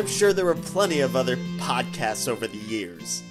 [0.00, 3.22] I'm sure there were plenty of other podcasts over the years.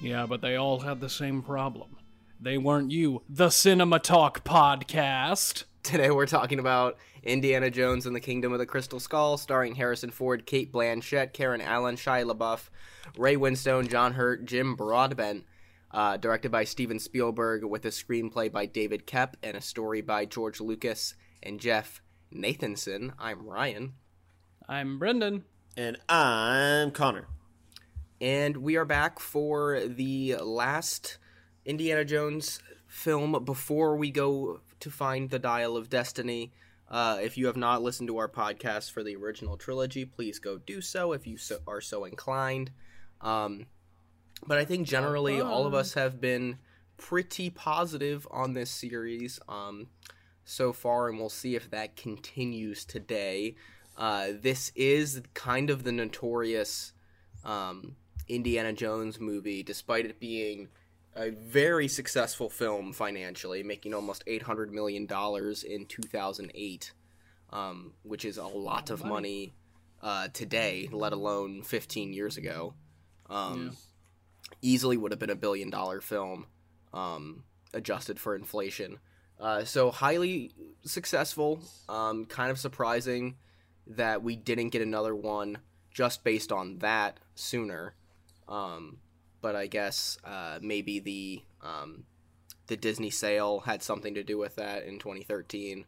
[0.00, 1.96] Yeah, but they all had the same problem.
[2.40, 5.64] They weren't you, the Cinema Talk podcast.
[5.82, 10.12] Today we're talking about Indiana Jones and the Kingdom of the Crystal Skull, starring Harrison
[10.12, 12.68] Ford, Cate Blanchett, Karen Allen, Shia LaBeouf,
[13.18, 15.44] Ray Winstone, John Hurt, Jim Broadbent.
[15.90, 20.24] Uh, directed by Steven Spielberg, with a screenplay by David Koepp and a story by
[20.24, 22.00] George Lucas and Jeff
[22.32, 23.12] Nathanson.
[23.18, 23.94] I'm Ryan.
[24.68, 25.42] I'm Brendan.
[25.76, 27.26] And I'm Connor.
[28.20, 31.18] And we are back for the last
[31.64, 36.52] Indiana Jones film before we go to find the Dial of Destiny.
[36.88, 40.58] Uh, if you have not listened to our podcast for the original trilogy, please go
[40.58, 42.70] do so if you so, are so inclined.
[43.20, 43.66] Um,
[44.46, 46.58] but I think generally all of us have been
[46.98, 49.88] pretty positive on this series um,
[50.44, 53.56] so far, and we'll see if that continues today.
[53.96, 56.92] Uh, this is kind of the notorious
[57.44, 57.96] um,
[58.28, 60.68] Indiana Jones movie, despite it being
[61.14, 66.92] a very successful film financially, making almost $800 million in 2008,
[67.50, 69.54] um, which is a lot of money
[70.02, 72.74] uh, today, let alone 15 years ago.
[73.30, 73.78] Um, yeah.
[74.60, 76.46] Easily would have been a billion dollar film,
[76.92, 78.98] um, adjusted for inflation.
[79.38, 80.52] Uh, so highly
[80.84, 83.36] successful, um, kind of surprising
[83.86, 85.58] that we didn't get another one
[85.90, 87.94] just based on that sooner.
[88.48, 88.98] Um,
[89.40, 92.04] but I guess uh, maybe the um,
[92.66, 95.84] the Disney sale had something to do with that in 2013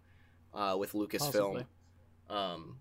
[0.54, 1.64] uh, with Lucasfilm.
[2.28, 2.76] Um,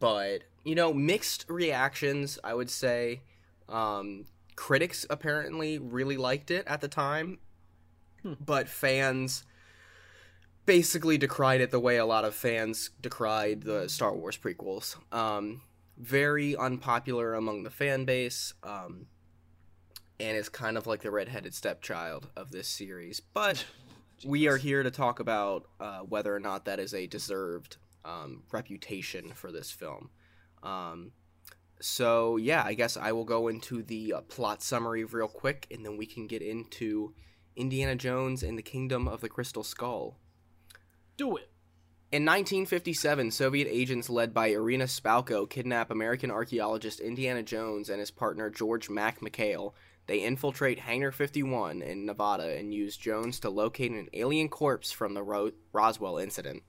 [0.00, 2.38] but you know, mixed reactions.
[2.44, 3.22] I would say
[3.68, 7.38] um, critics apparently really liked it at the time,
[8.22, 8.34] hmm.
[8.44, 9.44] but fans
[10.68, 14.96] basically decried it the way a lot of fans decried the Star Wars prequels.
[15.10, 15.62] Um,
[15.96, 19.06] very unpopular among the fan base, um,
[20.20, 23.18] and is kind of like the redheaded stepchild of this series.
[23.18, 23.64] But
[24.26, 28.42] we are here to talk about uh, whether or not that is a deserved um,
[28.52, 30.10] reputation for this film.
[30.62, 31.12] Um,
[31.80, 35.82] so yeah, I guess I will go into the uh, plot summary real quick, and
[35.82, 37.14] then we can get into
[37.56, 40.18] Indiana Jones and the Kingdom of the Crystal Skull.
[41.18, 41.50] Do it.
[42.12, 48.12] In 1957, Soviet agents led by Irina Spalko kidnap American archaeologist Indiana Jones and his
[48.12, 49.72] partner George Mac McHale.
[50.06, 55.14] They infiltrate Hangar 51 in Nevada and use Jones to locate an alien corpse from
[55.14, 56.62] the Ro- Roswell incident.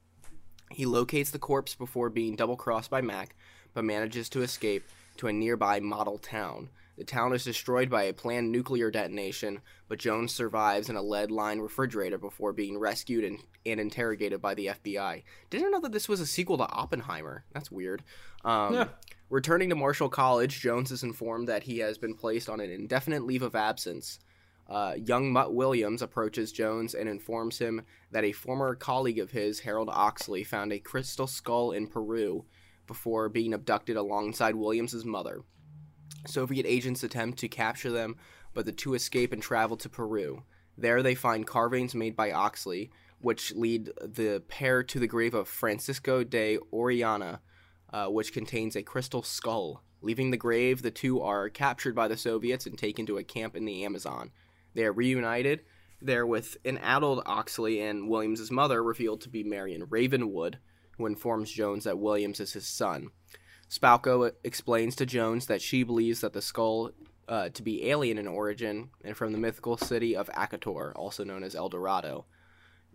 [0.71, 3.35] He locates the corpse before being double crossed by Mac,
[3.75, 4.83] but manages to escape
[5.17, 6.69] to a nearby model town.
[6.99, 11.31] The town is destroyed by a planned nuclear detonation, but Jones survives in a lead
[11.31, 15.23] lined refrigerator before being rescued and, and, interrogated by the FBI.
[15.49, 17.45] Didn't know that this was a sequel to Oppenheimer.
[17.53, 18.03] That's weird.
[18.43, 18.87] Um, yeah.
[19.29, 23.23] Returning to Marshall College, Jones is informed that he has been placed on an indefinite
[23.23, 24.19] leave of absence.
[24.67, 29.61] Uh, young Mutt Williams approaches Jones and informs him that a former colleague of his,
[29.61, 32.43] Harold Oxley, found a crystal skull in Peru
[32.87, 35.43] before being abducted alongside Williams's mother.
[36.27, 38.15] Soviet agents attempt to capture them,
[38.53, 40.43] but the two escape and travel to Peru.
[40.77, 45.47] There they find carvings made by Oxley, which lead the pair to the grave of
[45.47, 47.39] Francisco de Orellana,
[47.91, 49.83] uh, which contains a crystal skull.
[50.01, 53.55] Leaving the grave, the two are captured by the Soviets and taken to a camp
[53.55, 54.31] in the Amazon.
[54.73, 55.61] They are reunited
[56.01, 60.59] there with an adult Oxley and Williams's mother, revealed to be Marion Ravenwood,
[60.97, 63.09] who informs Jones that Williams is his son.
[63.69, 66.91] Spalko explains to Jones that she believes that the skull
[67.27, 71.43] uh, to be alien in origin and from the mythical city of Akator, also known
[71.43, 72.25] as El Dorado.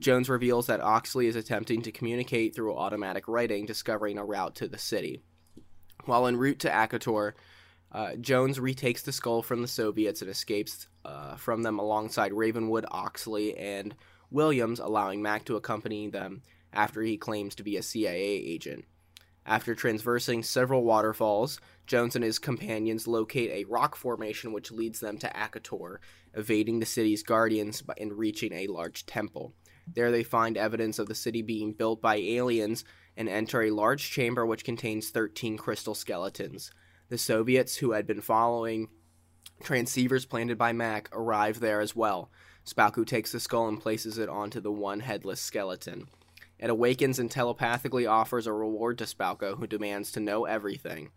[0.01, 4.67] Jones reveals that Oxley is attempting to communicate through automatic writing, discovering a route to
[4.67, 5.23] the city.
[6.05, 7.35] While en route to Akator,
[7.93, 12.87] uh, Jones retakes the skull from the Soviets and escapes uh, from them alongside Ravenwood,
[12.91, 13.95] Oxley, and
[14.33, 18.85] Williams, allowing Mac to accompany them after he claims to be a CIA agent.
[19.47, 25.19] After traversing several waterfalls, Jones and his companions locate a rock formation which leads them
[25.19, 25.99] to Akator,
[26.33, 29.55] evading the city's guardians and reaching a large temple.
[29.87, 32.85] There they find evidence of the city being built by aliens
[33.17, 36.71] and enter a large chamber which contains 13 crystal skeletons.
[37.11, 38.89] The Soviets, who had been following
[39.63, 42.31] transceivers planted by Mac, arrive there as well.
[42.65, 46.09] Spalko takes the skull and places it onto the one headless skeleton.
[46.59, 51.11] It awakens and telepathically offers a reward to Spalko, who demands to know everything.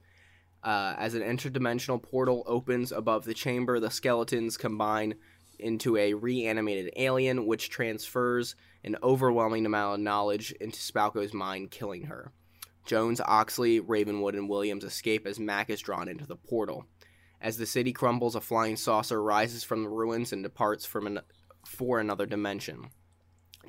[0.64, 5.16] Uh, as an interdimensional portal opens above the chamber, the skeletons combine
[5.60, 12.04] into a reanimated alien, which transfers an overwhelming amount of knowledge into Spalko's mind, killing
[12.04, 12.32] her.
[12.86, 16.86] Jones, Oxley, Ravenwood, and Williams escape as Mac is drawn into the portal.
[17.42, 21.20] As the city crumbles, a flying saucer rises from the ruins and departs from an,
[21.66, 22.90] for another dimension.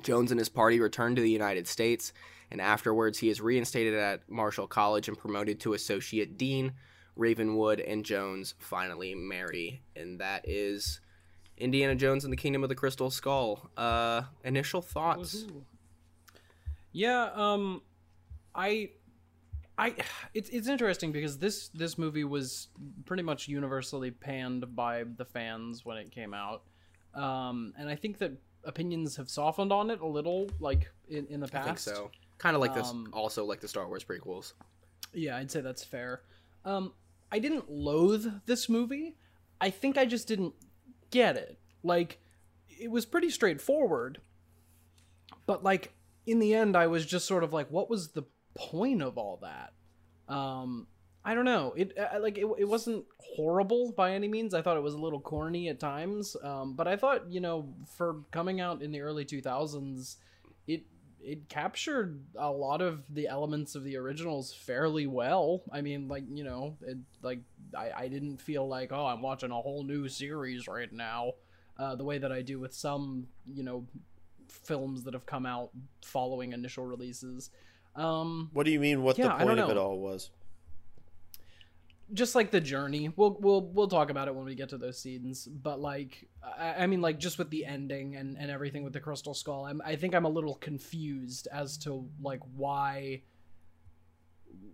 [0.03, 2.13] Jones and his party return to the United States,
[2.51, 6.73] and afterwards he is reinstated at Marshall College and promoted to associate dean.
[7.15, 11.01] Ravenwood and Jones finally marry, and that is
[11.57, 13.69] Indiana Jones and the Kingdom of the Crystal Skull.
[13.75, 15.45] Uh, initial thoughts?
[16.93, 17.81] Yeah, um,
[18.55, 18.91] I,
[19.77, 19.95] I,
[20.33, 22.69] it's it's interesting because this this movie was
[23.05, 26.63] pretty much universally panned by the fans when it came out,
[27.13, 28.31] um, and I think that
[28.63, 31.63] opinions have softened on it a little, like in, in the past.
[31.63, 32.11] I think so.
[32.37, 34.53] Kind of like this, Um, also like the Star Wars prequels.
[35.13, 36.21] Yeah, I'd say that's fair.
[36.65, 36.93] Um,
[37.31, 39.17] I didn't loathe this movie.
[39.61, 40.53] I think I just didn't
[41.11, 41.59] get it.
[41.83, 42.19] Like,
[42.67, 44.21] it was pretty straightforward.
[45.45, 45.93] But, like,
[46.25, 48.23] in the end, I was just sort of like, what was the
[48.55, 49.73] point of all that?
[50.33, 50.87] Um,
[51.25, 51.73] I don't know.
[51.75, 54.53] It uh, like it, it wasn't horrible by any means.
[54.53, 56.35] I thought it was a little corny at times.
[56.41, 60.17] Um, but I thought you know for coming out in the early two thousands,
[60.65, 60.83] it
[61.21, 65.63] it captured a lot of the elements of the originals fairly well.
[65.71, 67.39] I mean, like you know, it, like
[67.77, 71.33] I, I didn't feel like oh I'm watching a whole new series right now,
[71.77, 73.85] uh, the way that I do with some you know
[74.47, 75.71] films that have come out
[76.01, 77.49] following initial releases.
[77.95, 79.03] Um, What do you mean?
[79.03, 80.29] What Yeah, the point of it all was?
[82.13, 83.11] Just like the journey.
[83.15, 86.83] We'll we'll we'll talk about it when we get to those scenes but like i,
[86.83, 89.81] I mean like just with the ending and and everything with the crystal skull I'm,
[89.85, 93.21] i think i'm a little confused as to like why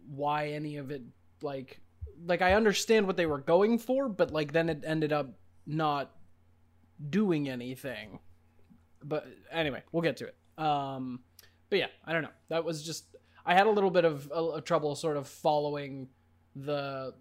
[0.07, 1.03] why any of it
[1.41, 1.81] like
[2.25, 5.29] like i understand what they were going for but like then it ended up
[5.65, 6.11] not
[7.09, 8.19] doing anything.
[9.03, 10.35] But anyway we'll get to it.
[10.57, 11.19] Um
[11.69, 12.29] but yeah i don't know.
[12.49, 13.15] That was just
[13.45, 16.07] i had a little bit of, of trouble sort of following
[16.55, 17.13] the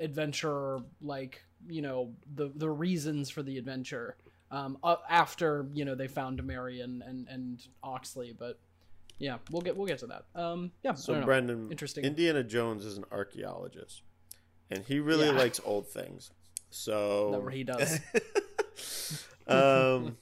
[0.00, 4.16] adventure like you know the the reasons for the adventure
[4.50, 8.58] um uh, after you know they found Mary and and, and Oxley but
[9.18, 11.22] yeah we'll get we'll get to that um yeah So.
[11.24, 12.04] Brendan, Interesting.
[12.04, 14.02] Indiana Jones is an archaeologist,
[14.70, 15.38] and he really Yeah.
[15.38, 16.30] likes old things.
[16.70, 18.00] So that he does
[19.46, 20.16] um,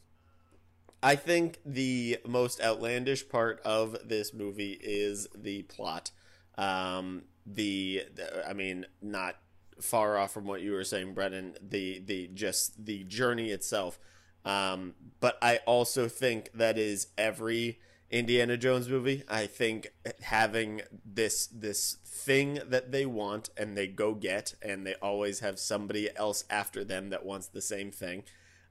[1.02, 6.10] I think the most outlandish part of this movie is the plot.
[6.58, 7.22] Um,
[7.54, 9.36] the, the I mean, not
[9.80, 11.56] far off from what you were saying, Brennan.
[11.60, 13.98] The the just the journey itself.
[14.44, 17.78] Um, but I also think that is every
[18.10, 19.22] Indiana Jones movie.
[19.28, 19.92] I think
[20.22, 25.58] having this this thing that they want and they go get, and they always have
[25.58, 28.24] somebody else after them that wants the same thing,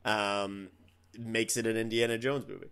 [0.05, 0.69] um,
[1.17, 2.69] makes it an Indiana Jones movie.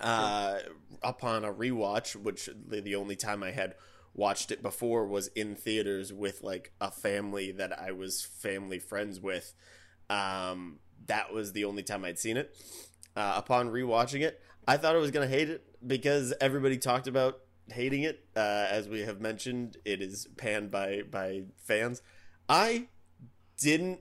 [0.00, 0.58] Uh,
[1.02, 3.74] upon a rewatch, which the the only time I had
[4.14, 9.20] watched it before was in theaters with like a family that I was family friends
[9.20, 9.54] with.
[10.10, 12.54] Um, that was the only time I'd seen it.
[13.16, 17.40] Uh, upon rewatching it, I thought I was gonna hate it because everybody talked about
[17.68, 18.24] hating it.
[18.36, 22.02] Uh, as we have mentioned, it is panned by by fans.
[22.48, 22.88] I
[23.58, 24.00] didn't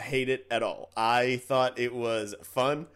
[0.00, 0.90] hate it at all.
[0.96, 2.86] I thought it was fun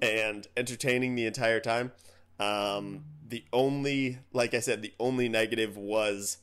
[0.00, 1.92] and entertaining the entire time.
[2.40, 6.38] Um, the only, like I said, the only negative was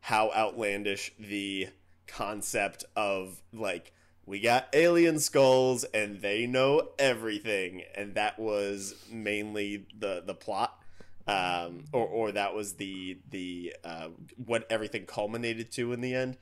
[0.00, 1.68] how outlandish the
[2.08, 3.92] concept of like
[4.26, 10.78] we got alien skulls and they know everything, and that was mainly the the plot.
[11.24, 14.08] Um, or, or that was the the uh,
[14.44, 16.36] what everything culminated to in the end.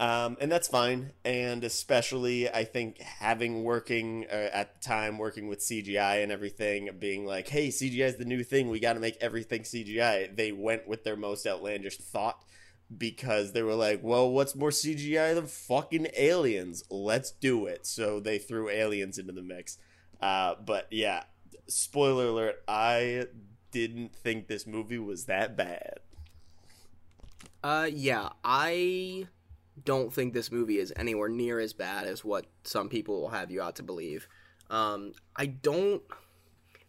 [0.00, 1.12] Um, and that's fine.
[1.24, 6.88] And especially, I think having working uh, at the time, working with CGI and everything,
[6.98, 8.68] being like, hey, CGI is the new thing.
[8.68, 10.34] We got to make everything CGI.
[10.34, 12.44] They went with their most outlandish thought
[12.96, 16.84] because they were like, well, what's more CGI than fucking aliens?
[16.90, 17.84] Let's do it.
[17.84, 19.78] So they threw aliens into the mix.
[20.20, 21.24] Uh, but yeah,
[21.66, 23.26] spoiler alert, I
[23.72, 25.98] didn't think this movie was that bad.
[27.62, 29.26] Uh, yeah, I
[29.84, 33.50] don't think this movie is anywhere near as bad as what some people will have
[33.50, 34.28] you out to believe.
[34.70, 36.02] Um, I don't.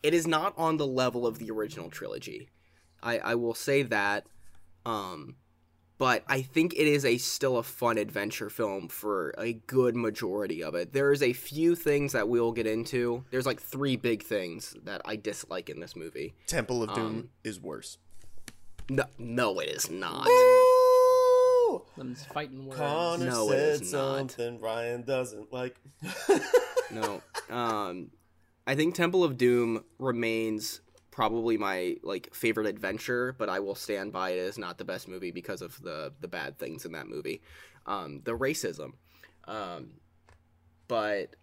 [0.03, 2.50] It is not on the level of the original trilogy.
[3.01, 4.25] I, I will say that.
[4.86, 5.36] Um,
[5.98, 10.63] but I think it is a still a fun adventure film for a good majority
[10.63, 10.93] of it.
[10.93, 13.25] There's a few things that we'll get into.
[13.31, 16.34] There's like three big things that I dislike in this movie.
[16.48, 17.98] Temple of Doom Um, is worse.
[18.89, 20.25] No, no, it is not.
[22.00, 22.03] Ooh!
[22.03, 24.18] Them's fighting words Connor No, said is not.
[24.32, 25.79] something Ryan doesn't like.
[26.91, 27.22] no.
[27.50, 28.12] Um,
[28.65, 34.12] I think Temple of Doom remains probably my like favorite adventure, but I will stand
[34.13, 37.08] by it as not the best movie because of the the bad things in that
[37.08, 37.41] movie,
[37.86, 38.94] um, the racism.
[39.46, 39.94] Um,
[40.88, 41.36] but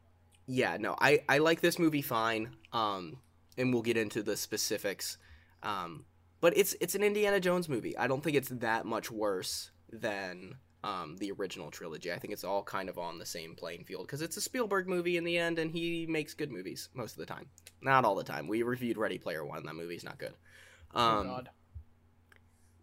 [0.46, 2.54] yeah, no, I I like this movie fine.
[2.72, 3.18] Um,
[3.58, 5.18] and we'll get into the specifics.
[5.62, 6.04] Um,
[6.40, 7.96] but it's it's an Indiana Jones movie.
[7.96, 12.12] I don't think it's that much worse than um, the original trilogy.
[12.12, 14.88] I think it's all kind of on the same playing field because it's a Spielberg
[14.88, 17.46] movie in the end, and he makes good movies most of the time.
[17.82, 18.46] Not all the time.
[18.48, 19.64] We reviewed Ready Player One.
[19.66, 20.34] That movie's not good.
[20.94, 21.48] oh Um, God.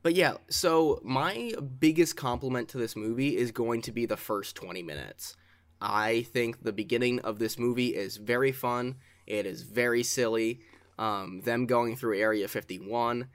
[0.01, 4.55] but yeah, so my biggest compliment to this movie is going to be the first
[4.55, 5.35] 20 minutes.
[5.79, 8.95] I think the beginning of this movie is very fun.
[9.27, 10.59] It is very silly.
[10.99, 13.27] Um, them going through Area 51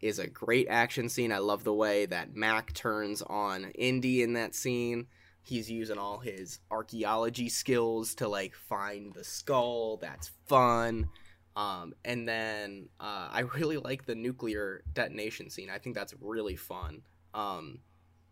[0.00, 1.32] is a great action scene.
[1.32, 5.06] I love the way that Mac turns on Indy in that scene.
[5.42, 9.96] He's using all his archaeology skills to like find the skull.
[9.98, 11.08] That's fun.
[11.54, 15.70] Um, and then uh, I really like the nuclear detonation scene.
[15.70, 17.02] I think that's really fun.
[17.32, 17.78] Um,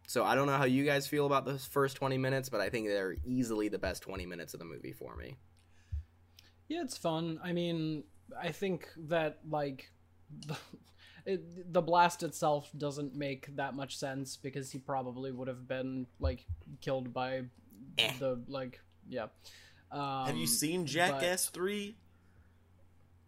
[0.06, 2.68] so I don't know how you guys feel about those first 20 minutes, but I
[2.68, 5.38] think they're easily the best 20 minutes of the movie for me.
[6.68, 7.40] Yeah, it's fun.
[7.42, 8.04] I mean,
[8.40, 9.90] I think that like
[11.26, 16.06] it, the blast itself doesn't make that much sense because he probably would have been
[16.20, 16.44] like
[16.80, 17.42] killed by
[17.98, 18.12] Eh.
[18.18, 19.26] the like yeah.
[19.92, 21.96] Um, Have you seen Jackass 3?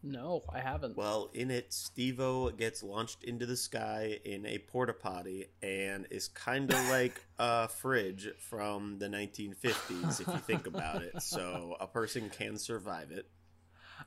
[0.03, 0.97] No, I haven't.
[0.97, 6.29] Well, in it, Steve-O gets launched into the sky in a porta potty and is
[6.29, 11.21] kind of like a fridge from the 1950s, if you think about it.
[11.23, 13.27] So a person can survive it.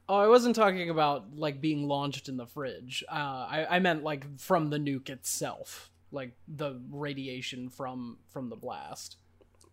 [0.07, 3.03] Oh, I wasn't talking about like being launched in the fridge.
[3.11, 8.55] Uh, I I meant like from the nuke itself, like the radiation from from the
[8.55, 9.17] blast.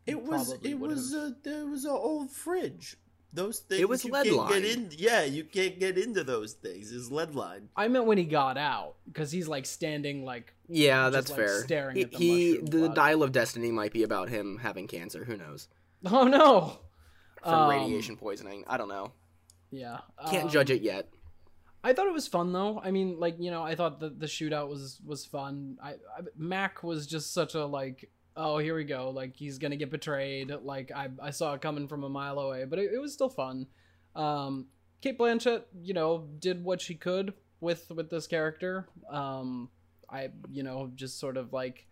[0.06, 2.96] It was probably it would was a it was an old fridge.
[3.32, 4.48] Those things It was you lead can't line.
[4.52, 4.88] get in.
[4.96, 6.90] Yeah, you can't get into those things.
[6.92, 7.68] It's lead line.
[7.76, 11.38] I meant when he got out because he's like standing like Yeah, Just, that's like,
[11.40, 11.62] fair.
[11.64, 12.94] staring he, at the he- mushroom the cloud.
[12.94, 15.24] dial of destiny might be about him having cancer.
[15.24, 15.68] Who knows?
[16.06, 16.78] oh no
[17.42, 18.64] From Um, radiation poisoning.
[18.66, 19.12] I don't know.
[19.70, 19.98] Yeah,
[20.30, 21.08] Can't um, judge it yet.
[21.82, 22.80] I thought it was fun though.
[22.82, 25.78] I mean, like you know, I thought the the shootout was was fun.
[25.82, 29.76] I, I Mac was just such a like, oh here we go, like he's gonna
[29.76, 30.50] get betrayed.
[30.50, 33.28] Like I I saw it coming from a mile away, but it, it was still
[33.28, 33.66] fun.
[34.16, 34.66] Um,
[35.00, 38.88] Cate Blanchett, you know, did what she could with with this character.
[39.08, 39.70] Um,
[40.10, 41.86] I you know just sort of like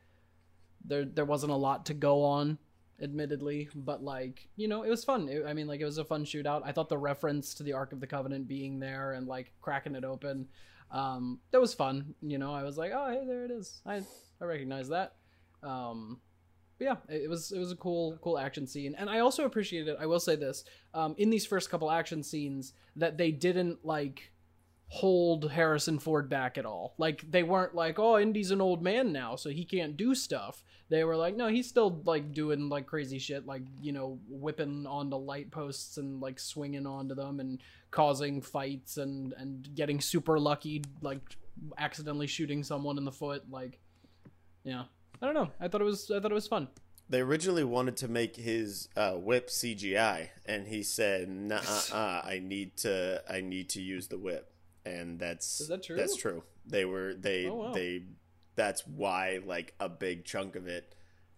[0.84, 2.58] there there wasn't a lot to go on
[3.02, 5.28] admittedly but like you know it was fun.
[5.28, 6.62] It- i mean like it was a fun shootout.
[6.64, 9.94] I thought the reference to the ark of the covenant being there and like cracking
[9.94, 10.48] it open
[10.90, 12.14] um that was fun.
[12.22, 13.80] You know i was like oh hey there it is.
[13.86, 14.02] I
[14.40, 15.14] i recognize that.
[15.62, 16.20] Um
[16.78, 18.94] but yeah it, it was it was a cool cool action scene.
[18.96, 22.74] And i also appreciated i will say this um in these first couple action scenes
[22.96, 24.30] that they didn't like
[24.88, 26.94] hold Harrison Ford back at all.
[26.98, 30.62] Like they weren't like, "Oh, Indy's an old man now, so he can't do stuff."
[30.88, 34.86] They were like, "No, he's still like doing like crazy shit, like you know, whipping
[34.86, 37.60] onto light posts and like swinging onto them and
[37.90, 41.36] causing fights and and getting super lucky, like
[41.78, 43.80] accidentally shooting someone in the foot." Like,
[44.62, 44.84] yeah,
[45.20, 45.50] I don't know.
[45.60, 46.68] I thought it was I thought it was fun.
[47.08, 51.60] They originally wanted to make his uh, whip CGI, and he said, "Nah,
[51.92, 54.53] uh, I need to, I need to use the whip."
[54.86, 55.96] And that's Is that true?
[55.96, 56.42] That's true.
[56.66, 57.72] They were they Oh, wow.
[57.72, 58.04] they.
[58.56, 60.94] That's why like a big chunk of it.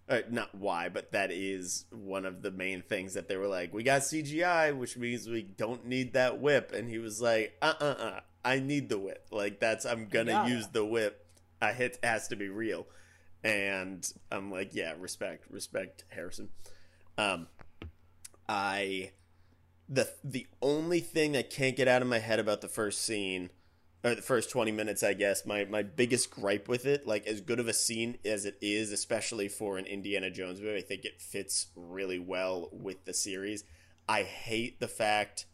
[0.08, 3.74] Uh, not why, but that is one of the main things that they were like,
[3.74, 6.72] we got CGI, which means we don't need that whip.
[6.72, 9.26] And he was like, uh uh uh, I need the whip.
[9.32, 10.50] Like, that's, I'm gonna gotta.
[10.50, 11.26] use the whip.
[11.60, 12.86] A hit has to be real.
[13.42, 16.50] And I'm like, yeah, respect, respect Harrison.
[17.18, 17.48] Um,
[18.48, 19.10] I,
[19.88, 23.50] the, the only thing I can't get out of my head about the first scene
[24.04, 27.40] or the first 20 minutes i guess my my biggest gripe with it like as
[27.40, 31.04] good of a scene as it is especially for an indiana jones movie i think
[31.04, 33.64] it fits really well with the series.
[34.08, 35.46] I hate the fact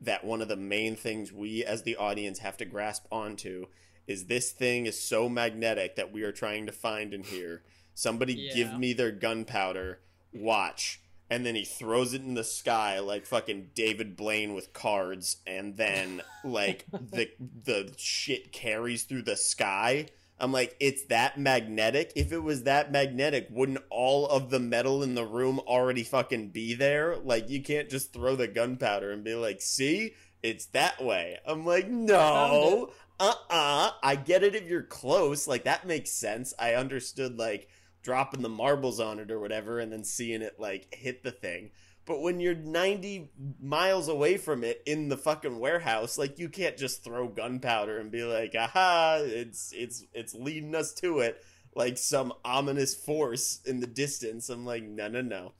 [0.00, 3.66] that one of the main things we as the audience have to grasp onto
[4.06, 7.62] is this thing is so magnetic that we are trying to find in here.
[7.92, 8.54] Somebody Yeah.
[8.54, 10.00] give me their gunpowder.
[10.32, 15.38] Watch and then he throws it in the sky like fucking David Blaine with cards,
[15.46, 17.30] and then like the
[17.64, 20.08] the shit carries through the sky.
[20.40, 22.12] I'm like, it's that magnetic.
[22.14, 26.50] If it was that magnetic, wouldn't all of the metal in the room already fucking
[26.50, 27.16] be there?
[27.16, 31.38] Like, you can't just throw the gunpowder and be like, see, it's that way.
[31.44, 35.48] I'm like, no, uh uh I get it if you're close.
[35.48, 36.54] Like, that makes sense.
[36.58, 37.68] I understood, like,
[38.02, 41.70] dropping the marbles on it or whatever and then seeing it like hit the thing
[42.06, 46.76] But when you're 90 miles away from it in the fucking warehouse, like you can't
[46.78, 51.42] just throw gunpowder and be like, "Aha, it's it's it's leading us to it."
[51.74, 54.48] Like some ominous force in the distance.
[54.48, 55.52] I'm like, "No, no, no."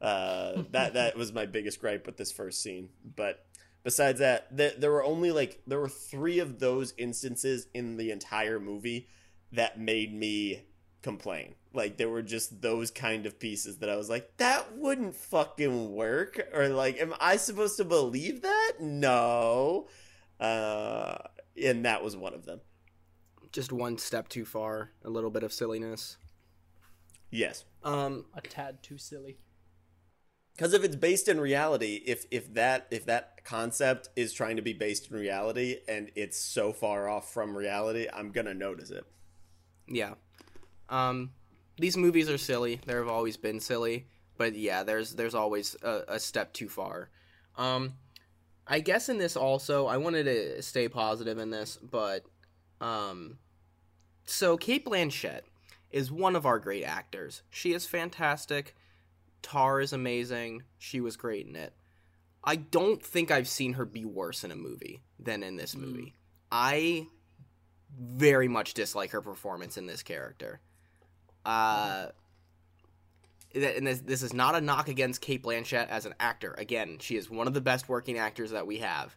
[0.00, 2.90] Uh, that that was my biggest gripe with this first scene.
[3.16, 3.44] But
[3.82, 8.10] besides that, th- there were only like there were 3 of those instances in the
[8.10, 9.08] entire movie
[9.52, 10.62] that made me
[11.08, 11.54] complain.
[11.72, 15.92] Like there were just those kind of pieces that I was like, that wouldn't fucking
[15.94, 16.48] work.
[16.52, 18.72] Or like, am I supposed to believe that?
[18.80, 19.88] No.
[20.38, 21.16] Uh,
[21.62, 22.60] and that was one of them.
[23.52, 26.18] Just one step too far, a little bit of silliness.
[27.30, 27.64] Yes.
[27.82, 29.38] Um, A tad too silly.
[30.54, 34.62] Because if it's based in reality, if if that if that concept is trying to
[34.62, 39.04] be based in reality and it's so far off from reality, I'm gonna notice it.
[39.86, 40.14] yeah.
[40.88, 41.30] Um,
[41.78, 42.80] these movies are silly.
[42.86, 47.10] There have always been silly, but yeah, there's there's always a, a step too far.
[47.56, 47.94] Um,
[48.66, 52.24] I guess in this also, I wanted to stay positive in this, but
[52.80, 53.38] um,
[54.26, 55.42] so Cate Blanchett
[55.90, 57.42] is one of our great actors.
[57.50, 58.76] She is fantastic.
[59.40, 60.64] Tar is amazing.
[60.78, 61.72] She was great in it.
[62.44, 66.14] I don't think I've seen her be worse in a movie than in this movie.
[66.52, 67.06] I
[67.98, 70.60] very much dislike her performance in this character.
[71.48, 72.08] Uh,
[73.54, 76.54] and this, this is not a knock against Cate Blanchett as an actor.
[76.58, 79.16] Again, she is one of the best working actors that we have.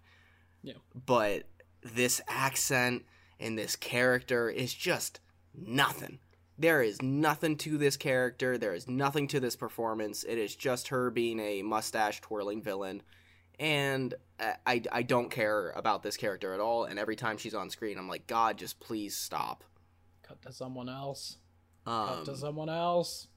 [0.63, 0.75] Yeah.
[1.05, 1.43] But
[1.83, 3.03] this accent
[3.38, 5.19] and this character is just
[5.53, 6.19] nothing.
[6.57, 8.57] There is nothing to this character.
[8.57, 10.23] There is nothing to this performance.
[10.23, 13.01] It is just her being a mustache twirling villain.
[13.59, 16.85] And I, I, I don't care about this character at all.
[16.85, 19.65] And every time she's on screen, I'm like, God, just please stop.
[20.23, 21.35] Cut to someone else.
[21.85, 23.27] Um, to someone else.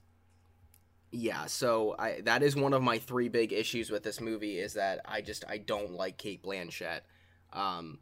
[1.11, 4.73] yeah so i that is one of my three big issues with this movie is
[4.73, 7.01] that i just i don't like cate blanchett
[7.53, 7.99] um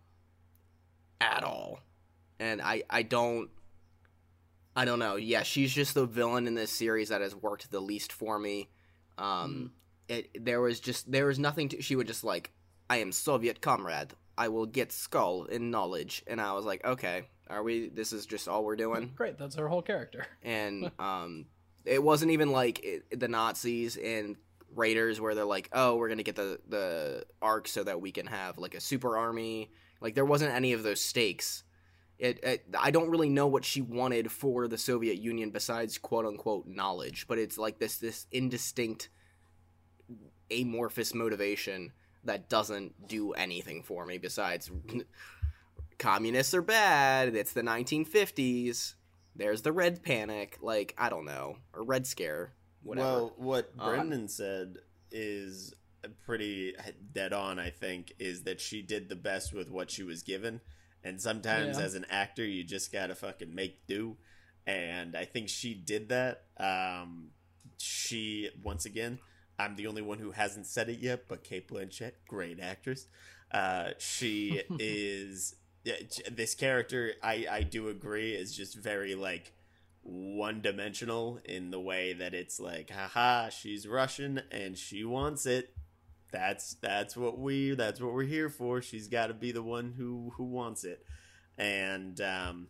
[1.22, 1.80] at all.
[2.40, 3.50] And i i don't
[4.76, 5.16] i don't know.
[5.16, 8.70] Yeah she's just the villain in this series that has worked the least for me.
[9.18, 9.72] Um
[10.10, 12.52] it there was just there was nothing to she would just like
[12.90, 14.12] i am soviet comrade.
[14.38, 16.24] I will get skull in knowledge.
[16.28, 19.56] And i was like okay are we this is just all we're doing Great, that's
[19.56, 20.26] her whole character.
[20.44, 21.46] and um,
[21.86, 24.36] it wasn't even like it, the Nazis and
[24.76, 28.26] Raiders where they're like, oh, we're gonna get the the ark so that we can
[28.28, 29.72] have like a super army.
[30.02, 31.64] Like there wasn't any of those stakes.
[32.20, 36.26] It, it I don't really know what she wanted for the Soviet Union besides quote
[36.26, 39.10] unquote knowledge, but it's like this this indistinct
[40.52, 41.92] amorphous motivation
[42.26, 44.72] that doesn't do anything for me besides
[46.08, 47.36] communists are bad.
[47.36, 48.96] It's the 1950s.
[49.36, 50.58] There's the red panic.
[50.62, 51.58] Like, I don't know.
[51.74, 52.54] Or red scare.
[52.84, 53.08] Whatever.
[53.08, 54.78] Well, what Uh, Brendan said
[55.12, 55.74] is
[56.26, 56.76] pretty
[57.14, 60.60] dead on, I think, is that she did the best with what she was given.
[61.04, 61.86] And sometimes Yeah.
[61.86, 64.18] as an actor, you just gotta fucking make do.
[64.68, 66.46] And I think she did that.
[66.58, 67.32] Um,
[67.78, 69.20] she, once again,
[69.58, 73.08] I'm the only one who hasn't said it yet, but Cate Blanchett, great actress.
[73.52, 75.60] Uh, she is yeah,
[76.32, 77.14] this character.
[77.22, 79.54] I I do agree is just very like
[80.02, 85.74] one dimensional in the way that it's like, haha, she's Russian and she wants it.
[86.32, 88.82] That's that's what we that's what we're here for.
[88.82, 91.06] She's got to be the one who who wants it,
[91.58, 92.68] and um,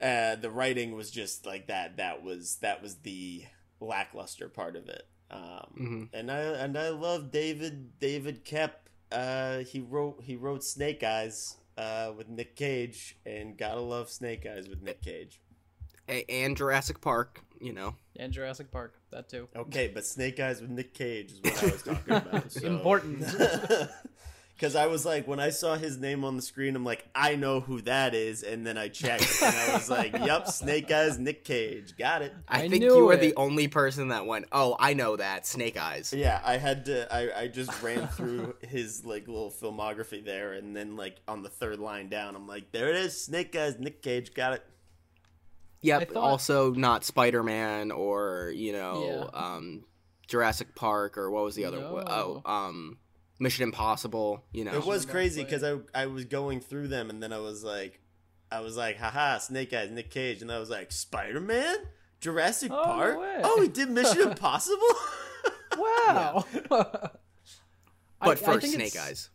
[0.00, 1.96] uh, the writing was just like that.
[1.96, 3.44] That was that was the
[3.80, 5.06] lackluster part of it.
[5.30, 6.08] Um, Mhm.
[6.12, 8.72] And I and I love David David Koepp.
[9.12, 14.46] Uh, he wrote he wrote Snake Eyes uh, with Nick Cage, and gotta love Snake
[14.46, 15.40] Eyes with Nick Cage.
[16.08, 17.94] A- and Jurassic Park, you know.
[18.16, 19.48] And Jurassic Park, that too.
[19.56, 22.52] Okay, but Snake Eyes with Nick Cage is what I was talking about.
[22.52, 23.24] so- Important.
[24.56, 27.36] Because I was like, when I saw his name on the screen, I'm like, I
[27.36, 31.18] know who that is, and then I checked, and I was like, Yep, Snake Eyes,
[31.18, 32.32] Nick Cage, got it.
[32.48, 33.20] I, I think you were it.
[33.20, 37.14] the only person that went, "Oh, I know that Snake Eyes." Yeah, I had to.
[37.14, 41.50] I, I just ran through his like little filmography there, and then like on the
[41.50, 44.64] third line down, I'm like, there it is, Snake Eyes, Nick Cage, got it.
[45.82, 46.12] Yep.
[46.12, 49.38] Thought- Also, not Spider Man or you know, Yeah.
[49.38, 49.84] um,
[50.26, 51.78] Jurassic Park or what was the other?
[51.80, 52.02] No.
[52.06, 52.96] Oh, um,
[53.38, 54.44] Mission Impossible.
[54.52, 54.74] You know.
[54.74, 58.00] It was crazy because I I was going through them, and then I was like,
[58.50, 61.76] I was like, haha, Snake Eyes, Nick Cage, and I was like, Spider Man,
[62.20, 63.18] Jurassic Oh, Park.
[63.20, 63.40] way.
[63.42, 64.76] Oh, he did Mission Impossible.
[65.78, 66.46] Wow.
[66.70, 67.20] but
[68.20, 69.28] I- I first, think Snake Eyes.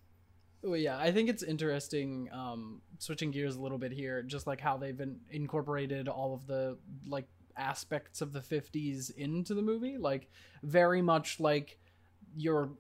[0.64, 2.30] Well, yeah, I think it's interesting.
[2.32, 6.48] Um, switching gears a little bit here, just like how they've been incorporated all of
[6.48, 7.26] the like
[7.58, 10.30] aspects of the 50s into the movie like
[10.64, 11.78] very much like
[12.36, 12.72] your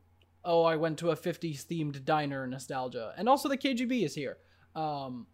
[0.43, 3.13] oh i went to a 50s themed diner nostalgia.
[3.17, 4.37] And also the kgb is here.
[4.75, 5.27] Um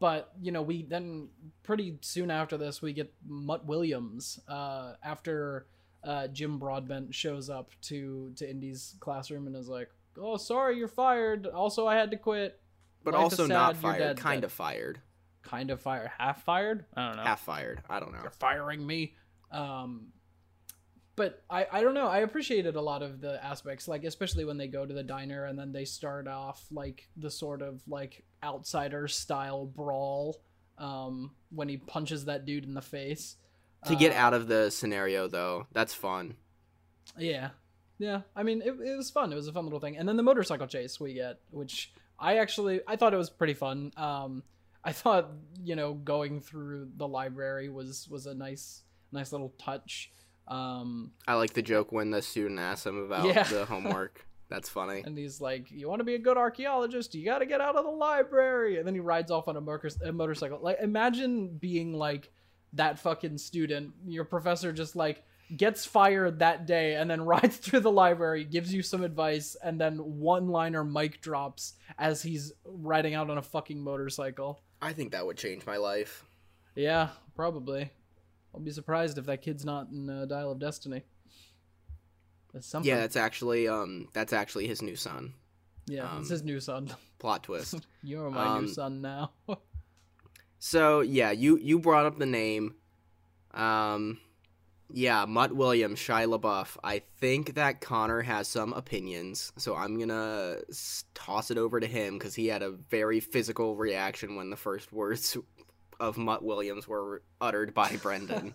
[0.00, 1.28] but you know we then
[1.62, 5.66] pretty soon after this we get mutt williams uh after
[6.04, 10.88] uh jim broadbent shows up to to indy's classroom and is like oh sorry you're
[10.88, 11.46] fired.
[11.46, 12.58] Also i had to quit.
[13.02, 14.44] But Life also not sad, you're fired, dead, kind dead.
[14.46, 15.00] of fired,
[15.42, 16.10] kind of fired.
[16.16, 16.86] Half fired?
[16.96, 17.22] I don't know.
[17.22, 17.82] Half fired.
[17.90, 18.20] I don't know.
[18.22, 19.14] you're firing me.
[19.52, 20.06] Um
[21.16, 22.06] but I, I don't know.
[22.08, 25.44] I appreciated a lot of the aspects like especially when they go to the diner
[25.44, 30.40] and then they start off like the sort of like outsider style brawl
[30.78, 33.36] um when he punches that dude in the face.
[33.86, 36.34] To get Uh, out of the scenario, though, that's fun.
[37.18, 37.50] yeah.
[37.98, 38.22] Yeah.
[38.34, 39.32] I mean it, it was fun.
[39.32, 39.96] It was a fun little thing.
[39.96, 43.54] And then the motorcycle chase we get which i actually i thought it was pretty
[43.54, 43.92] fun.
[43.96, 44.42] Um
[44.82, 45.30] i thought
[45.62, 50.10] you know going through the library was was a nice nice little touch
[50.48, 53.44] um I like the joke when the student asks him about Yeah.
[53.44, 54.26] the homework.
[54.50, 55.02] That's funny.
[55.04, 57.76] and he's like you want to be a good archaeologist you got to get out
[57.76, 61.56] of the library and then he rides off on a, motor- a motorcycle like imagine
[61.56, 62.30] being like
[62.74, 65.24] that fucking student your professor just like
[65.56, 69.80] gets fired that day and then rides through the library gives you some advice and
[69.80, 75.12] then one liner mic drops as he's riding out on a fucking motorcycle I think
[75.12, 76.22] that would change my life.
[76.76, 77.90] yeah probably
[78.54, 81.02] i'll be surprised if that kid's not in uh, dial of destiny
[82.52, 85.34] that's something Yeah, that's actually um that's actually his new son.
[85.86, 87.86] yeah um, it's his new son Plot twist.
[88.02, 89.32] you're my new um, son now
[90.58, 92.74] so yeah, you you brought up the name.
[93.52, 94.18] Um,
[94.90, 96.76] yeah, Mutt Williams, Shia LaBeouf.
[96.84, 100.58] I think that Connor has some opinions, so I'm gonna
[101.14, 104.92] toss it over to him because he had a very physical reaction when the first
[104.92, 105.36] words
[106.00, 108.54] of Mutt Williams were uttered by Brendan.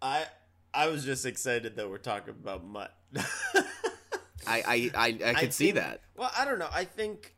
[0.00, 0.24] I
[0.74, 2.92] I was just excited that we're talking about Mutt.
[3.16, 3.22] I
[4.46, 6.00] I I, I could see think- that.
[6.16, 6.68] Well, I don't know.
[6.72, 7.34] I think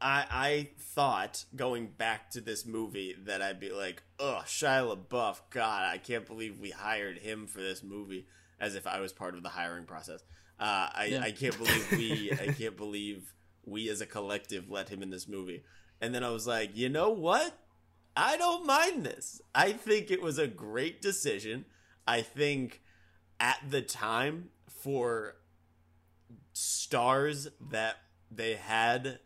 [0.00, 5.40] I I thought going back to this movie that I'd be like, "Ugh, Shia LaBeouf.
[5.50, 8.26] God, I can't believe we hired him for this movie."
[8.58, 10.20] As if I was part of the hiring process.
[10.58, 11.22] Uh, I Yeah.
[11.22, 13.32] I can't believe we I can't believe
[13.64, 15.62] we as a collective let him in this movie.
[16.00, 17.58] And then I was like, you know what?
[18.16, 19.40] I don't mind this.
[19.54, 21.66] I think it was a great decision.
[22.06, 22.82] I think
[23.38, 25.36] at the time for
[26.52, 27.96] stars that
[28.30, 29.20] they had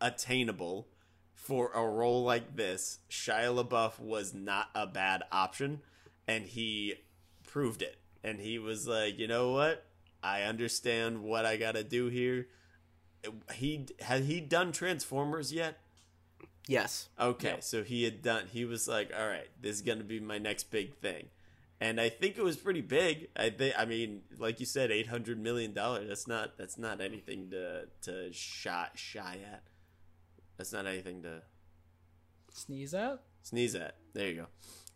[0.00, 0.88] attainable
[1.34, 5.80] for a role like this, Shia LaBeouf was not a bad option,
[6.26, 6.94] and he
[7.46, 7.96] proved it.
[8.24, 9.84] And he was like, you know what?
[10.22, 12.46] I understand what I got to do here.
[13.54, 15.78] He had he done Transformers yet?
[16.68, 17.08] Yes.
[17.18, 17.60] Okay, Yeah.
[17.60, 18.46] so he had done.
[18.52, 21.28] He was like, "All right, this is gonna be my next big thing,"
[21.80, 23.28] and I think it was pretty big.
[23.36, 26.08] I think, I mean, like you said, eight hundred million dollars.
[26.08, 26.56] That's not.
[26.58, 29.62] That's not anything to to shy shy at.
[30.56, 31.42] That's not anything to
[32.52, 33.22] Sneeze at?
[33.42, 33.96] sneeze at.
[34.12, 34.46] There you go.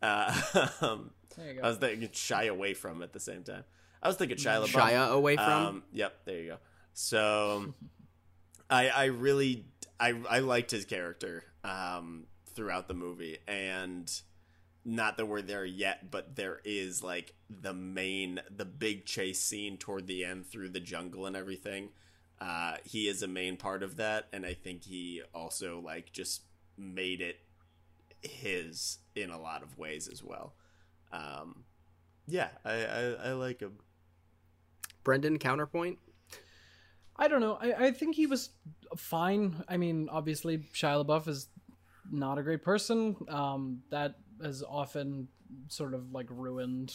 [0.06, 1.60] Uh, um, There you go.
[1.60, 1.68] I go.
[1.70, 3.64] was thinking shy away from at the same time.
[4.02, 4.68] I was thinking Shia LaBeouf.
[4.68, 5.50] Shia away from.
[5.66, 6.58] Um, yep, there you go.
[6.92, 7.74] So,
[8.70, 9.64] I I really
[9.98, 14.10] I I liked his character um, throughout the movie, and
[14.84, 19.76] not that we're there yet, but there is like the main the big chase scene
[19.76, 21.90] toward the end through the jungle and everything.
[22.40, 26.42] Uh, he is a main part of that, and I think he also like just
[26.76, 27.38] made it
[28.22, 30.54] his in a lot of ways as well.
[31.12, 31.64] Um,
[32.26, 33.78] yeah, I, I I like him.
[35.04, 35.98] Brendan counterpoint.
[37.18, 37.58] I don't know.
[37.60, 38.50] I, I think he was
[38.96, 39.64] fine.
[39.68, 41.48] I mean, obviously, Shia LaBeouf is
[42.10, 43.16] not a great person.
[43.28, 45.28] Um, that has often
[45.68, 46.94] sort of like ruined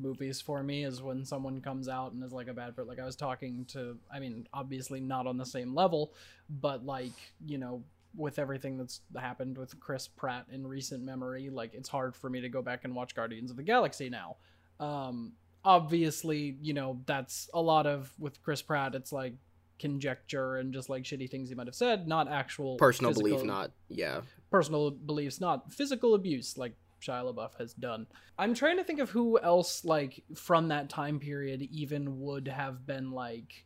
[0.00, 2.88] movies for me is when someone comes out and is like a bad person.
[2.88, 6.12] Like I was talking to, I mean, obviously not on the same level,
[6.48, 7.12] but like
[7.44, 7.82] you know,
[8.16, 12.40] with everything that's happened with Chris Pratt in recent memory, like it's hard for me
[12.40, 14.36] to go back and watch Guardians of the Galaxy now.
[14.80, 15.32] Um,
[15.64, 18.94] obviously, you know, that's a lot of with Chris Pratt.
[18.94, 19.34] It's like
[19.78, 23.46] conjecture and just like shitty things he might have said, not actual Personal physical- belief,
[23.46, 24.20] not yeah.
[24.50, 28.06] personal beliefs, not physical abuse like Shia LaBeouf has done.
[28.38, 32.86] I'm trying to think of who else like from that time period even would have
[32.86, 33.64] been like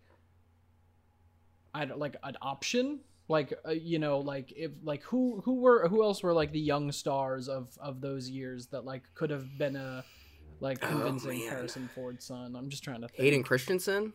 [1.75, 5.89] I don't like an option like uh, you know like if like who who were
[5.89, 9.47] who else were like the young stars of of those years that like could have
[9.59, 10.05] been a
[10.61, 11.49] like Oh, convincing man.
[11.49, 12.55] Harrison Ford son.
[12.55, 13.21] I'm just trying to think.
[13.21, 14.13] Hayden Christensen.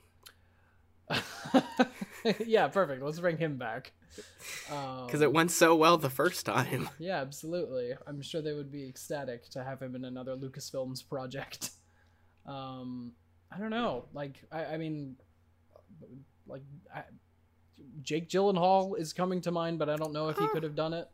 [2.46, 3.02] yeah, perfect.
[3.02, 3.94] Let's bring him back.
[5.06, 6.90] because it went so well the first time.
[7.00, 7.92] Yeah, absolutely.
[8.08, 11.72] I'm sure they would be ecstatic to have him in another Lucasfilms project.
[12.46, 13.12] Um,
[13.52, 14.06] I don't know.
[14.14, 15.18] Like, I, I mean,
[16.48, 16.62] like,
[16.96, 17.04] I,
[18.02, 20.94] Jake Gyllenhaal is coming to mind, but I don't know if he could have done
[20.94, 21.10] it.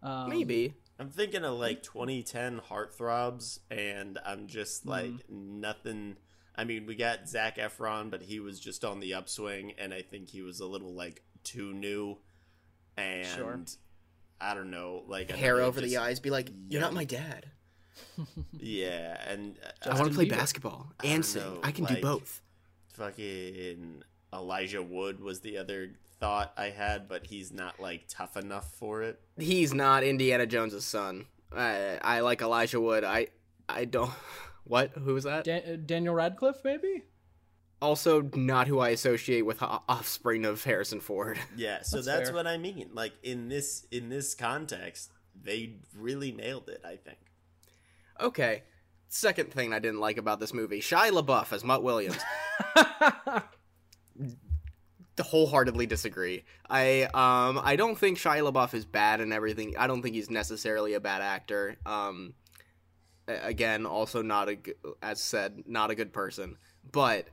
[0.00, 0.74] Um, Maybe.
[1.00, 4.90] I'm thinking of like 2010 heartthrobs, and I'm just Mm-hmm.
[4.90, 6.18] like nothing.
[6.60, 10.02] I mean, we got Zac Efron, but he was just on the upswing, and I
[10.02, 12.18] think he was a little like too new,
[12.96, 13.60] and Sure.
[14.40, 17.46] I don't know, like Hair another over the eyes, be like, "You're not my dad.
[18.58, 20.30] Yeah, and uh, I want to play Bieber.
[20.38, 21.42] basketball I and don't sing.
[21.42, 22.42] know, I can like- do both."
[22.92, 28.70] fucking Elijah Wood was the other thought I had, but he's not like tough enough
[28.74, 29.18] for it.
[29.38, 31.24] He's not Indiana Jones's son.
[31.50, 33.04] I I like Elijah Wood.
[33.04, 33.28] I
[33.68, 34.10] I don't.
[34.70, 34.92] What?
[34.92, 35.44] Who was that?
[35.44, 37.02] Dan- uh, Daniel Radcliffe, maybe?
[37.82, 41.38] Also, not who I associate with o- offspring of Harrison Ford.
[41.56, 42.90] Yeah, so That's that's, what I mean.
[42.92, 45.10] Like in this in this context,
[45.42, 46.82] they really nailed it.
[46.84, 47.18] I think.
[48.20, 48.62] Okay.
[49.08, 52.18] Second thing I didn't like about this movie: Shia LaBeouf as Mutt Williams.
[55.22, 56.44] wholeheartedly disagree.
[56.68, 59.74] I um I don't think Shia LaBeouf is bad and everything.
[59.76, 61.76] I don't think he's necessarily a bad actor.
[61.86, 62.39] Um a-
[63.42, 64.58] again, also not a
[65.02, 66.56] as said, not a good person,
[66.92, 67.26] but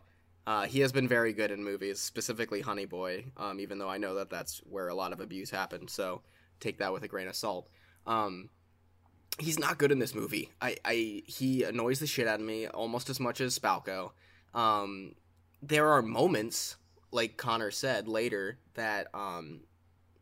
[0.46, 3.26] uh, he has been very good in movies, specifically Honey Boy.
[3.36, 6.22] Um, even though I know that that's where a lot of abuse happened, so
[6.60, 7.68] take that with a grain of salt.
[8.06, 8.50] Um,
[9.40, 10.52] he's not good in this movie.
[10.62, 14.12] I, I he annoys the shit out of me almost as much as Spalko.
[14.54, 15.16] Um,
[15.62, 16.78] there are moments,
[17.12, 19.62] like Connor said later, that um,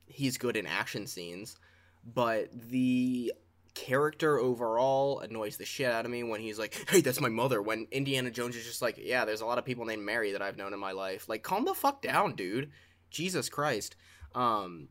[0.08, 1.58] he's good in action scenes,
[2.04, 3.34] but the
[3.76, 7.62] character overall annoys the shit out of me when he's like, "Hey, that's my mother."
[7.62, 10.42] When Indiana Jones is just like, "Yeah, there's a lot of people named Mary that
[10.42, 12.72] I've known in my life." Like, calm the fuck down, dude.
[13.12, 13.96] Jesus Christ.
[14.34, 14.88] Um,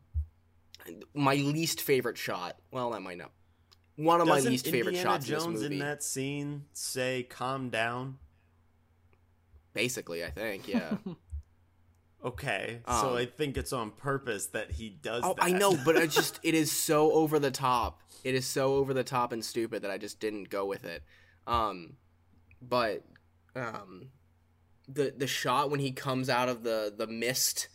[1.13, 2.57] my least favorite shot.
[2.71, 3.31] Well, that might not.
[3.97, 5.75] One of my Doesn't least favorite Indiana shots in Jones this movie.
[5.75, 8.17] in that scene say "calm down"?
[9.73, 10.97] Basically, I think, yeah.
[12.23, 15.21] Okay, Um, so I think it's on purpose that he does.
[15.23, 15.43] oh, that.
[15.43, 18.01] I know, but it just it is so over the top.
[18.25, 21.03] It is so over the top and stupid that I just didn't go with it.
[21.45, 21.97] Um,
[22.59, 23.03] but
[23.55, 24.09] um,
[24.87, 27.69] the the shot when he comes out of the the mist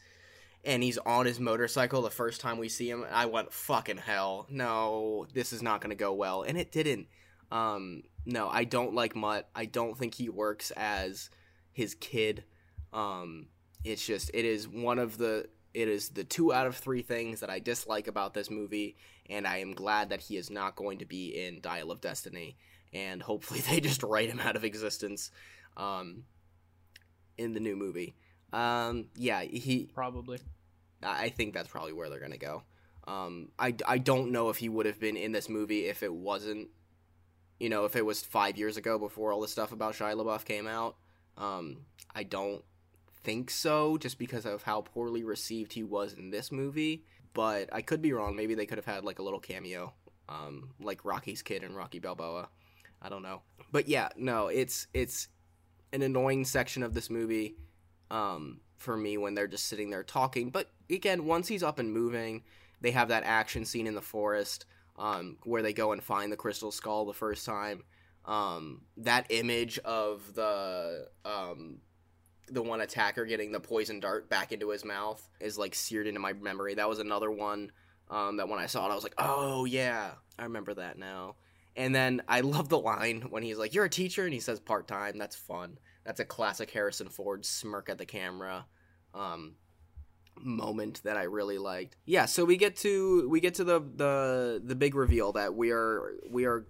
[0.64, 4.48] and he's on his motorcycle the first time we see him, I went fucking hell.
[4.50, 7.06] No, this is not going to go well, and it didn't.
[7.52, 9.48] Um, no, I don't like Mutt.
[9.54, 11.30] I don't think he works as
[11.70, 12.42] his kid.
[12.92, 13.46] Um,
[13.84, 17.38] it's just it is one of the it is the two out of three things
[17.38, 18.96] that I dislike about this movie,
[19.31, 22.57] and I am glad that he is not going to be in Dial of Destiny,
[22.93, 25.31] and hopefully they just write him out of existence,
[25.77, 26.25] um,
[27.38, 28.16] in the new movie.
[28.53, 30.40] Um, yeah, he Probably.
[31.03, 32.64] I think that's probably where they're gonna go.
[33.07, 36.12] Um, I, I don't know if he would have been in this movie if it
[36.12, 36.69] wasn't,
[37.59, 40.45] you know, if it was five years ago before all this stuff about Shia LaBeouf
[40.45, 40.97] came out.
[41.38, 42.62] Um, I don't
[43.23, 47.05] think so, just because of how poorly received he was in this movie.
[47.33, 48.35] But I could be wrong.
[48.35, 49.93] Maybe they could have had like a little cameo,
[50.29, 52.49] um, like Rocky's kid and Rocky Balboa.
[53.03, 53.43] I don't know.
[53.73, 55.29] But yeah, no, it's it's
[55.93, 57.57] an annoying section of this movie
[58.11, 60.51] um, for me when they're just sitting there talking.
[60.51, 62.43] But again, once he's up and moving,
[62.81, 64.66] they have that action scene in the forest
[64.99, 67.85] um, where they go and find the crystal skull the first time.
[68.25, 71.79] Um, that image of the um,
[72.50, 76.20] the one attacker getting the poison dart back into his mouth is like seared into
[76.20, 76.74] my memory.
[76.74, 77.72] That was another one
[78.10, 81.36] um, that when I saw it, I was like, oh yeah, I remember that now.
[81.76, 84.58] And then I love the line when he's like, "You're a teacher," and he says
[84.58, 85.18] part time.
[85.18, 85.78] That's fun.
[86.04, 88.66] That's a classic Harrison Ford smirk at the camera
[89.14, 89.54] um,
[90.36, 91.96] moment that I really liked.
[92.06, 95.70] Yeah, so we get to we get to the the the big reveal that we
[95.70, 96.66] are we are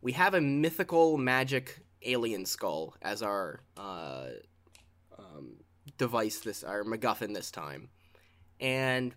[0.00, 4.26] we have a mythical magic alien skull as our uh,
[5.18, 5.56] um,
[5.98, 7.88] device this our MacGuffin this time,
[8.60, 9.14] and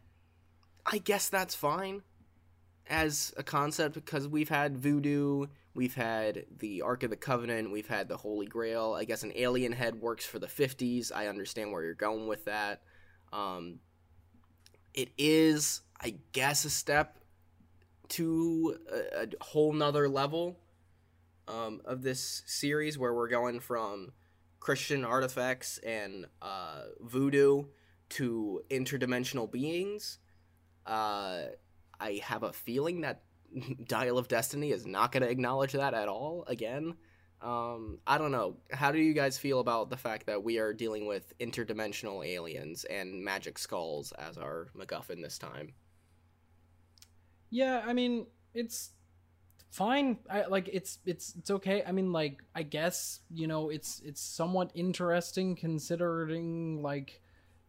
[0.86, 2.02] I guess that's fine
[2.90, 7.88] as a concept because we've had voodoo, we've had the Ark of the Covenant, we've
[7.88, 8.94] had the Holy Grail.
[8.94, 11.12] I guess an alien head works for the 50s.
[11.14, 12.82] I understand where you're going with that.
[13.34, 13.80] Um,
[14.94, 17.20] it is, I guess, a step
[18.10, 20.58] to a, a whole nother level
[21.48, 24.12] um, of this series where we're going from
[24.60, 27.64] Christian artifacts and uh, voodoo
[28.10, 30.20] to interdimensional beings.
[30.86, 31.44] Uh,
[32.00, 33.24] I have a feeling that
[33.88, 36.96] Dial of Destiny is not going to acknowledge that at all again.
[37.42, 38.58] Um, I don't know.
[38.72, 42.84] How do you guys feel about the fact that we are dealing with interdimensional aliens
[42.86, 45.74] and magic skulls as our MacGuffin this time?
[47.50, 48.92] Yeah, I mean, it's
[49.70, 50.18] fine.
[50.30, 51.84] I like it's it's it's okay.
[51.86, 57.22] I mean, like I guess, you know, it's it's somewhat interesting considering like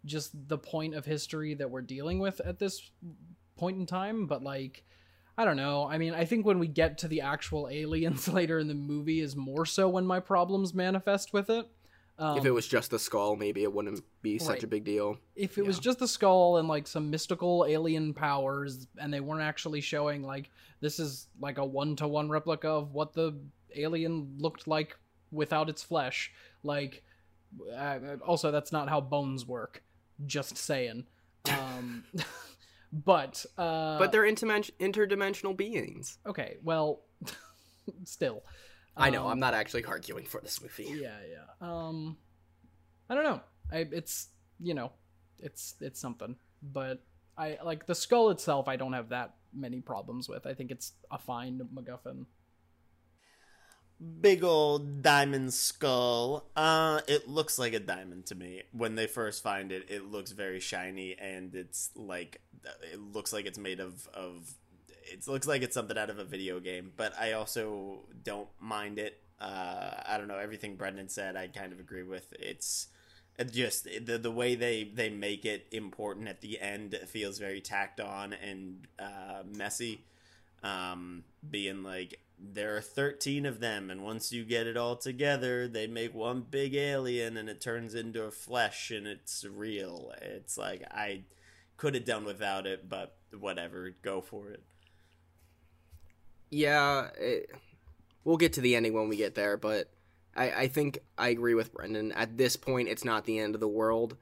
[0.04, 2.90] just the point of history that we're dealing with at this
[3.56, 4.84] point in time, but like
[5.36, 5.86] I don't know.
[5.88, 9.20] I mean, I think when we get to the actual aliens later in the movie
[9.20, 11.66] is more so when my problems manifest with it.
[12.20, 14.62] Um, if it was just the skull, maybe it wouldn't be such Right.
[14.64, 15.18] a big deal.
[15.36, 19.42] if it was just the skull and like some mystical alien powers and they weren't
[19.42, 20.50] actually showing like
[20.80, 23.38] this is like a one-to-one replica of what the
[23.76, 24.96] alien looked like
[25.30, 26.32] without its flesh
[26.64, 27.04] like
[27.76, 29.82] uh, also that's not how bones work
[30.26, 31.06] just saying
[31.50, 32.02] um
[32.92, 36.18] but uh but they're interdimen- interdimensional beings.
[36.26, 37.00] okay well
[38.04, 38.42] still
[38.98, 39.24] I know.
[39.24, 40.84] Um, I'm not actually arguing for this movie.
[41.00, 42.16] yeah yeah um
[43.08, 43.40] i don't know
[43.72, 44.28] I, it's
[44.60, 44.92] you know
[45.38, 47.02] it's it's something but
[47.36, 50.92] i like the skull itself i don't have that many problems with i think it's
[51.10, 52.26] a fine macguffin
[54.20, 56.48] Big old diamond skull.
[56.54, 58.62] Uh, it looks like a diamond to me.
[58.70, 62.40] When they first find it, it looks very shiny, and it's like
[62.92, 64.54] it looks like it's made of of.
[65.12, 68.98] It looks like it's something out of a video game, but I also don't mind
[68.98, 69.20] it.
[69.40, 71.36] Uh, I don't know everything Brendan said.
[71.36, 72.32] I kind of agree with.
[72.38, 72.88] It's
[73.52, 78.00] just the the way they they make it important at the end feels very tacked
[78.00, 80.04] on and uh, messy
[80.62, 85.66] um, being like there are 13 of them and once you get it all together
[85.66, 90.56] they make one big alien and it turns into a flesh and it's real it's
[90.56, 91.20] like i
[91.76, 94.62] could have done without it but whatever go for it
[96.50, 97.50] Yeah, it,
[98.24, 99.90] we'll get to the ending when we get there, but
[100.36, 102.12] I, I think I agree with Brendan.
[102.12, 104.16] At this point, it's not the end of the world.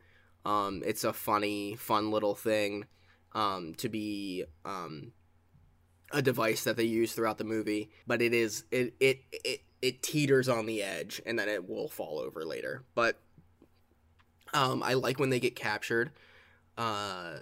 [0.45, 2.87] Um, it's a funny, fun little thing
[3.33, 5.13] um, to be um,
[6.13, 10.03] a device that they use throughout the movie, but it is it it it it
[10.03, 12.85] teeters on the edge, and then it will fall over later.
[12.95, 13.19] But
[14.55, 16.13] um, I like when they get captured.
[16.79, 17.39] Uh,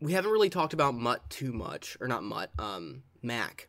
[0.00, 3.68] we haven't really talked about Mutt too much, or not Mutt, um, Mac.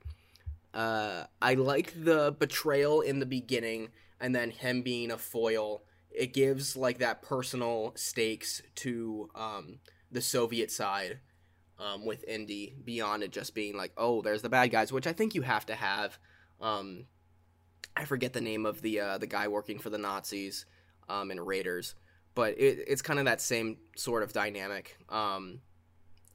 [0.73, 5.83] Uh, I like the betrayal in the beginning, and then him being a foil.
[6.09, 9.79] It gives like that personal stakes to um,
[10.11, 11.19] the Soviet side
[11.79, 15.13] um, with Indy beyond it just being like, oh, there's the bad guys, which I
[15.13, 16.17] think you have to have.
[16.61, 17.05] Um,
[17.95, 20.65] I forget the name of the uh, the guy working for the Nazis
[21.09, 21.95] um, in Raiders,
[22.35, 24.97] but it, it's kind of that same sort of dynamic.
[25.09, 25.61] Um,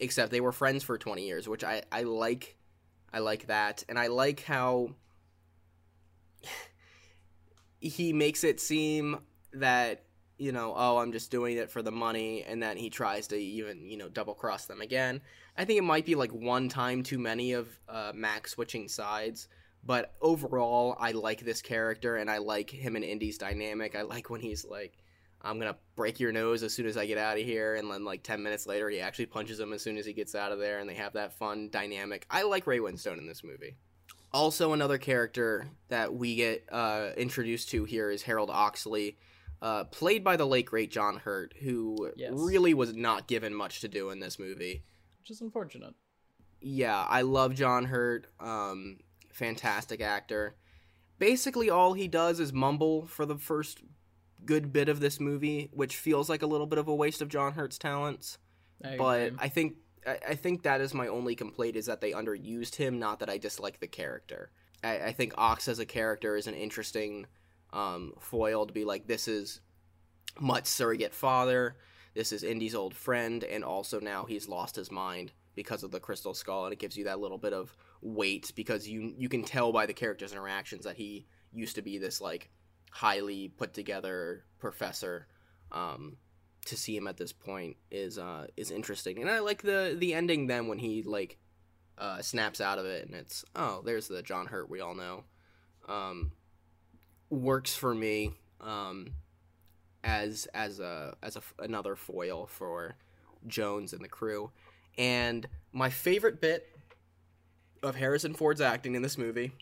[0.00, 2.56] except they were friends for 20 years, which I, I like.
[3.12, 4.94] I like that, and I like how
[7.80, 9.18] he makes it seem
[9.52, 10.04] that
[10.38, 13.36] you know, oh, I'm just doing it for the money, and then he tries to
[13.36, 15.20] even you know double cross them again.
[15.56, 19.48] I think it might be like one time too many of uh, Max switching sides,
[19.84, 23.96] but overall, I like this character, and I like him and Indy's dynamic.
[23.96, 24.96] I like when he's like.
[25.42, 28.04] I'm gonna break your nose as soon as I get out of here, and then
[28.04, 30.58] like ten minutes later, he actually punches him as soon as he gets out of
[30.58, 32.26] there, and they have that fun dynamic.
[32.30, 33.76] I like Ray Winstone in this movie.
[34.32, 39.16] Also, another character that we get uh, introduced to here is Harold Oxley,
[39.62, 42.32] uh, played by the late great John Hurt, who Yes.
[42.34, 44.82] really was not given much to do in this movie.
[45.20, 45.94] which is unfortunate
[46.60, 48.26] Yeah, I love John Hurt.
[48.40, 48.98] Um,
[49.32, 50.56] fantastic actor.
[51.18, 53.80] Basically, all he does is mumble for the first
[54.48, 57.28] good bit of this movie, which feels like a little bit of a waste of
[57.28, 58.38] John Hurt's talents.
[58.82, 59.38] I But agree.
[59.42, 59.74] I think
[60.06, 62.98] I, I think that is my only complaint is that they underused him.
[62.98, 64.50] Not that I dislike the character.
[64.82, 67.26] I, I think Ox as a character is an interesting
[67.74, 69.60] um, foil to be like this is
[70.40, 71.76] Mutt's surrogate father.
[72.14, 76.00] This is Indy's old friend, and also now he's lost his mind because of the
[76.00, 79.44] crystal skull, and it gives you that little bit of weight because you you can
[79.44, 82.48] tell by the character's interactions that he used to be this like
[82.90, 85.26] highly put together professor.
[85.72, 86.16] Um,
[86.66, 90.14] to see him at this point is uh is interesting, and I like the the
[90.14, 91.38] ending then when he like
[91.96, 95.24] uh snaps out of it, and it's oh there's the John Hurt we all know.
[95.88, 96.32] Um,
[97.30, 98.32] works for me.
[98.60, 99.14] Um,
[100.04, 102.96] as as a as a another foil for
[103.46, 104.50] Jones and the crew.
[104.96, 106.66] And my favorite bit
[107.82, 109.52] of Harrison Ford's acting in this movie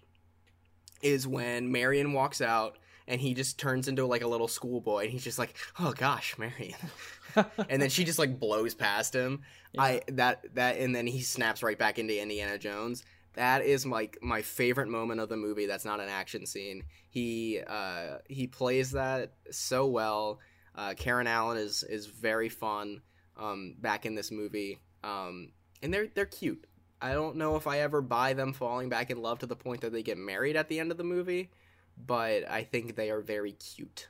[1.02, 2.78] is when Marion walks out
[3.08, 6.36] and he just turns into like a little schoolboy and he's just like, "Oh gosh,
[6.38, 6.74] Marion."
[7.68, 9.42] and then she just like blows past him.
[9.78, 13.04] I that that and then he snaps right back into Indiana Jones.
[13.34, 15.66] That is like my favorite moment of the movie.
[15.66, 16.84] That's not an action scene.
[17.10, 20.40] He uh, he plays that so well.
[20.74, 23.02] Uh, Karen Allen is is very fun
[23.36, 25.52] um, back in this movie, um,
[25.82, 26.66] and they're they're cute.
[27.00, 29.82] I don't know if I ever buy them falling back in love to the point
[29.82, 31.50] that they get married at the end of the movie,
[31.96, 34.08] but I think they are very cute.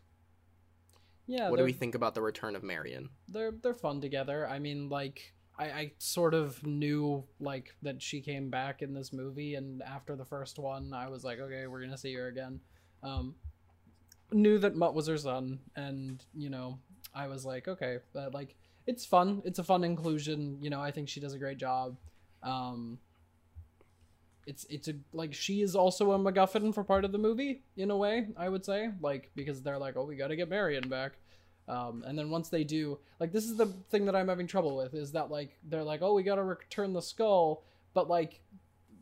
[1.27, 3.11] Yeah, what do we think about the return of Marion?
[3.29, 4.49] they're they're fun together.
[4.49, 9.13] I mean, like I, I sort of knew like that she came back in this
[9.13, 12.61] movie, and after the first one, I was like, okay, we're gonna see her again.
[13.03, 13.35] Um,
[14.33, 16.79] knew that Mutt was her son, and you know,
[17.15, 18.55] I was like, okay, but like
[18.87, 19.43] it's fun.
[19.45, 20.59] It's a fun inclusion.
[20.61, 21.97] You know, I think she does a great job.
[22.43, 22.99] Um,
[24.47, 27.91] it's it's a like she is also a MacGuffin for part of the movie in
[27.91, 28.29] a way.
[28.37, 31.13] I would say like because they're like, oh, we got to get Marion back.
[31.69, 34.77] Um, and then once they do, like this is the thing that I'm having trouble
[34.77, 38.41] with is that like they're like, oh, we got to return the skull, but like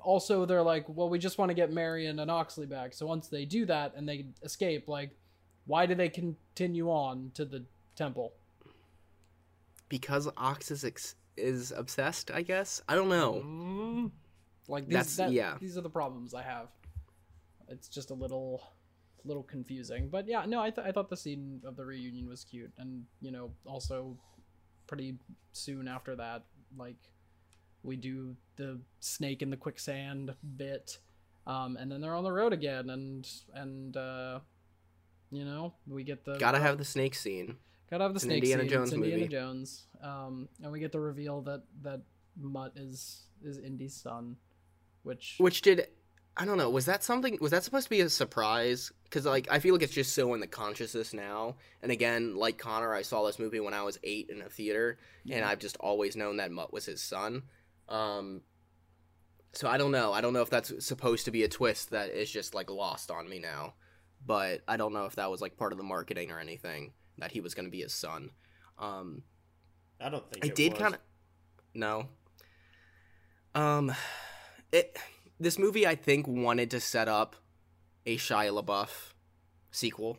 [0.01, 2.95] also they're like, well, we just want to get Marion and Oxley back.
[2.95, 5.11] So once they do that and they escape, like,
[5.67, 7.65] why do they continue on to the
[7.97, 8.33] temple?
[9.91, 12.31] Because Ox is ex- is obsessed.
[12.31, 13.43] I guess I don't know.
[13.45, 14.11] Mm,
[14.69, 15.57] Like these, that, yeah.
[15.61, 16.69] these are the problems I have.
[17.69, 18.62] It's just a little,
[19.25, 20.09] little confusing.
[20.09, 23.05] But yeah, no, I, th- I thought the scene of the reunion was cute, and
[23.21, 24.17] you know, also
[24.87, 25.17] pretty
[25.53, 26.45] soon after that,
[26.77, 26.97] like
[27.83, 30.99] we do the snake in the quicksand bit,
[31.47, 34.41] um, and then they're on the road again, and and uh,
[35.31, 37.57] you know, we get the Gotta have the snake scene.
[37.91, 38.71] Gotta have the It's snake Indiana scene.
[38.71, 39.29] Jones it's Indiana movie.
[39.29, 39.87] Jones.
[40.03, 42.01] Um, and we get the reveal that that
[42.41, 44.37] Mutt is is Indy's son,
[45.05, 45.87] which Which did
[46.37, 46.69] I don't know.
[46.69, 47.39] Was that something?
[47.41, 48.91] Was that supposed to be a surprise?
[49.05, 51.55] Because like I feel like it's just so in the consciousness now.
[51.81, 54.99] And again, like Connor, I saw this movie when I was eight in a theater,
[55.31, 57.45] and I've just always known that Mutt was his son.
[57.89, 58.41] Um,
[59.53, 60.13] so I don't know.
[60.13, 63.13] I don't know if that's supposed to be a twist that is just like lost
[63.13, 63.75] on me now.
[64.27, 67.31] But I don't know if that was like part of the marketing or anything that
[67.31, 68.31] he was going to be his son.
[68.79, 69.23] Um,
[70.01, 71.01] I don't think I it did kind of
[71.75, 72.09] no.
[73.55, 73.95] Um,
[74.75, 74.99] it
[75.41, 77.37] this movie I think wanted to set up
[78.07, 79.12] a Shia LaBeouf
[79.70, 80.18] sequel,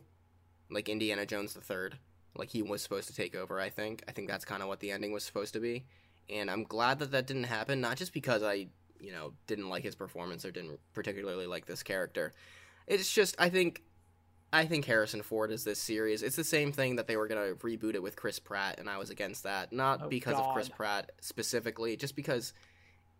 [0.70, 1.98] like Indiana Jones the Third.
[2.36, 3.60] Like he was supposed to take over.
[3.60, 4.02] I think.
[4.08, 5.84] I think that's kind of what the ending was supposed to be,
[6.28, 7.80] and I'm glad that that didn't happen.
[7.80, 8.66] Not just because I,
[9.00, 12.34] you know, didn't like his performance or didn't particularly like this character.
[12.86, 13.82] It's just I think
[14.52, 16.22] I think Harrison Ford is this series.
[16.22, 18.98] It's the same thing that they were gonna reboot it with Chris Pratt, and I
[18.98, 19.72] was against that.
[19.72, 22.52] Not Oh, because of Chris Pratt specifically, just because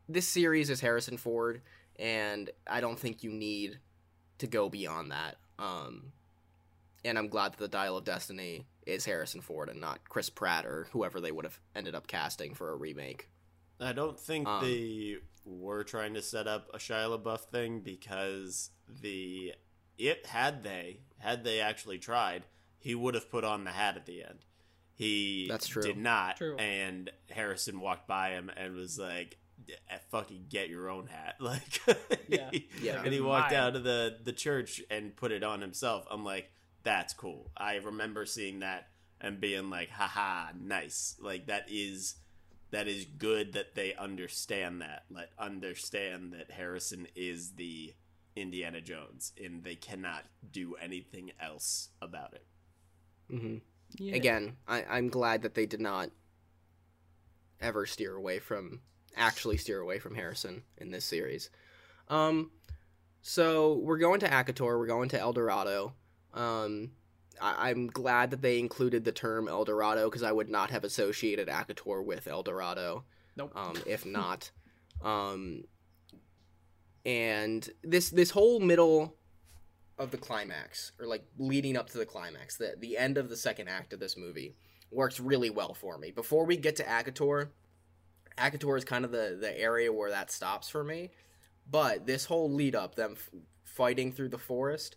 [0.08, 1.62] this series is Harrison Ford,
[1.98, 3.78] and I don't think you need
[4.38, 5.36] to go beyond that.
[5.58, 6.12] Um,
[7.04, 10.66] and I'm glad that the Dial of Destiny is Harrison Ford and not Chris Pratt
[10.66, 13.28] or whoever they would have ended up casting for a remake.
[13.80, 18.70] I don't think Um, they were trying to set up a Shia LaBeouf thing because
[18.88, 19.52] the
[19.98, 22.44] it had they had they actually tried,
[22.78, 24.40] he would have put on the hat at the end.
[24.94, 25.82] He That's true.
[25.82, 26.56] did not, True.
[26.56, 29.45] and Harrison walked by him and was like, "Eh,
[30.10, 31.80] "Fucking get your own hat!" Like,
[32.28, 32.50] Yeah.
[32.80, 33.02] Yeah.
[33.02, 33.60] and he walked Mine.
[33.60, 36.06] out of the the church and put it on himself.
[36.10, 36.50] I'm like,
[36.82, 38.88] "That's cool." I remember seeing that
[39.20, 42.16] and being like, "Haha, nice!" Like that is
[42.70, 45.04] that is good that they understand that.
[45.10, 47.94] Let understand that Harrison is the
[48.34, 52.46] Indiana Jones, and they cannot do anything else about it.
[53.30, 53.56] hmm
[53.98, 54.14] yeah.
[54.16, 56.10] Again, I, I'm glad that they did not
[57.60, 58.80] ever steer away from
[59.16, 61.50] actually steer away from Harrison in this series.
[62.08, 62.50] Um,
[63.22, 64.78] so we're going to Akator.
[64.78, 65.94] We're going to El Dorado.
[66.34, 66.92] Um,
[67.40, 70.84] I, I'm glad that they included the term El Dorado because I would not have
[70.84, 73.04] associated Akator with El Dorado.
[73.36, 73.52] Nope.
[73.54, 74.50] um, if not.
[75.02, 75.64] Um,
[77.04, 79.14] and this this whole middle
[79.98, 83.36] of the climax, or like leading up to the climax, the the end of the
[83.36, 84.54] second act of this movie,
[84.90, 86.10] works really well for me.
[86.10, 87.48] Before we get to Akator,
[88.38, 91.10] Akator is kind of the the area where that stops for me.
[91.68, 93.30] But this whole lead up, them f-
[93.64, 94.96] fighting through the forest,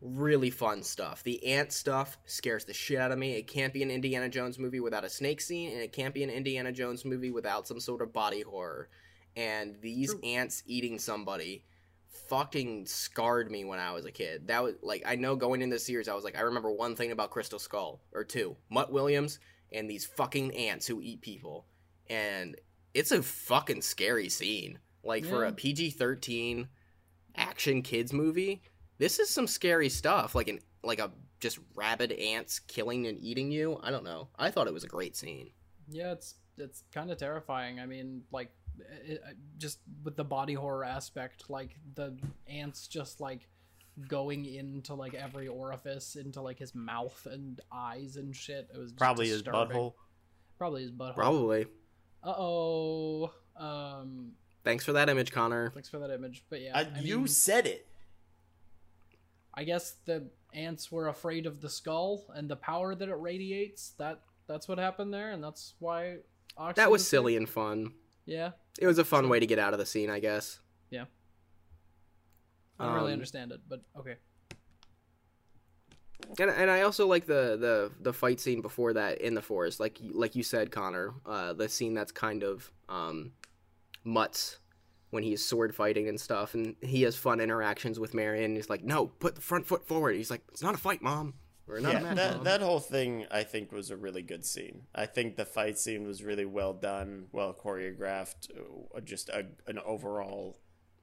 [0.00, 1.22] really fun stuff.
[1.22, 3.32] The ant stuff scares the shit out of me.
[3.32, 6.22] It can't be an Indiana Jones movie without a snake scene, and it can't be
[6.22, 8.88] an Indiana Jones movie without some sort of body horror.
[9.36, 10.20] And these True.
[10.24, 11.64] ants eating somebody
[12.28, 14.48] fucking scarred me when I was a kid.
[14.48, 16.96] That was like I know going into the series, I was like, I remember one
[16.96, 19.38] thing about Crystal Skull or two, Mutt Williams
[19.72, 21.66] and these fucking ants who eat people,
[22.08, 22.56] and
[22.96, 24.78] it's a fucking scary scene.
[25.04, 26.68] Like for a PG thirteen
[27.36, 28.62] action kids movie,
[28.98, 30.34] this is some scary stuff.
[30.34, 33.78] Like an like a just rabid ants killing and eating you.
[33.82, 34.28] I don't know.
[34.38, 35.50] I thought it was a great scene.
[35.88, 37.78] Yeah, it's it's kind of terrifying.
[37.78, 38.50] I mean, like
[39.04, 42.16] it, uh, just with the body horror aspect, like the
[42.48, 43.48] ants just like
[44.08, 48.68] going into like every orifice, into like his mouth and eyes and shit.
[48.74, 49.76] It was just Probably his disturbing.
[49.76, 49.94] butthole.
[50.58, 51.14] Probably his butthole.
[51.14, 51.66] Probably.
[52.22, 53.32] Uh oh.
[53.56, 54.32] Um.
[54.64, 55.70] Thanks for that image, Connor.
[55.70, 56.44] Thanks for that image.
[56.50, 57.86] But yeah, Uh, I you mean, said it.
[59.54, 63.90] I guess the ants were afraid of the skull and the power that it radiates.
[63.98, 66.18] That that's what happened there, and that's why.
[66.58, 67.18] Oxy That was there.
[67.20, 67.92] silly and fun.
[68.24, 70.58] Yeah, It was a fun way to get out of the scene, I guess.
[70.90, 71.04] Yeah.
[72.78, 74.16] I don't really Um, understand it, but okay.
[76.38, 79.80] And and I also like the the the fight scene before that in the forest,
[79.80, 81.14] like like you said, Connor.
[81.24, 83.32] Uh, the scene that's kind of um,
[84.04, 84.58] Mutt's
[85.10, 88.54] when he's sword fighting and stuff, and he has fun interactions with Marion.
[88.56, 91.34] He's like, "No, put the front foot forward." He's like, "It's not a fight, mom."
[91.68, 94.22] Or not a Yeah, match, that Mom." that whole thing I think was a really
[94.22, 94.86] good scene.
[94.94, 98.50] I think the fight scene was really well done, well choreographed,
[98.94, 100.58] uh, just a, an overall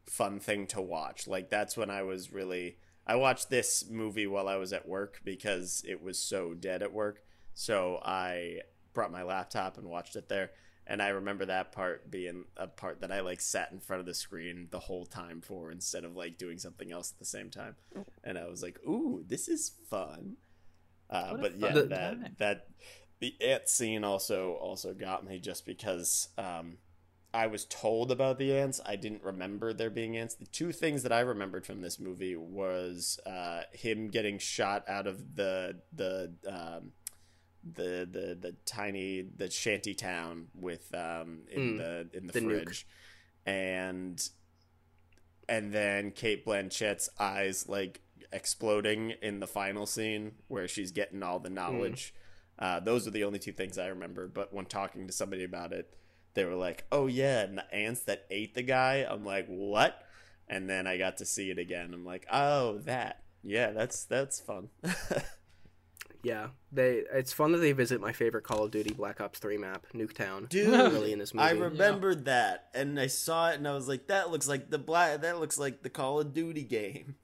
[0.05, 1.28] fun thing to watch.
[1.28, 5.20] Like that's when I was really I watched this movie while I was at work
[5.24, 7.24] because it was so dead at work.
[7.54, 8.62] So I
[8.93, 10.51] brought my laptop and watched it there.
[10.86, 14.06] And I remember that part being a part that I like sat in front of
[14.06, 17.49] the screen the whole time for instead of like doing something else at the same
[17.49, 17.76] time.
[18.24, 20.36] And I was like, "Ooh, this is fun."
[21.10, 22.36] Uh, but yeah, that time.
[22.38, 22.68] that
[23.20, 26.78] the ant scene also also got me just because um,
[27.34, 28.79] I was told about the ants.
[28.86, 30.36] I didn't remember there being ants.
[30.36, 35.07] The two things that I remembered from this movie was uh, him getting shot out
[35.07, 36.91] of the the um,
[37.63, 42.41] the the the tiny the shanty town with um, in Mm, the in the, the
[42.41, 42.75] nuke.
[42.75, 42.88] fridge,
[43.45, 44.29] and
[45.49, 51.39] and then Cate Blanchett's eyes like exploding in the final scene where she's getting all
[51.39, 52.13] the knowledge.
[52.57, 54.27] Uh, those are the only two things I remember.
[54.27, 55.93] But when talking to somebody about it,
[56.34, 60.01] they were like, "Oh yeah, and the ants that ate the guy." I'm like, "What?"
[60.47, 61.93] And then I got to see it again.
[61.93, 63.23] I'm like, "Oh, that.
[63.41, 64.69] Yeah, that's that's fun."
[66.23, 67.03] Yeah, they.
[67.13, 70.47] It's fun that they visit my favorite Call of Duty Black Ops Three map, Nuketown.
[70.47, 71.45] Dude, early in this movie.
[71.45, 74.79] I remembered that, and I saw it, and I was like, "That looks like the
[74.79, 75.19] black.
[75.19, 77.15] That looks like the Call of Duty game."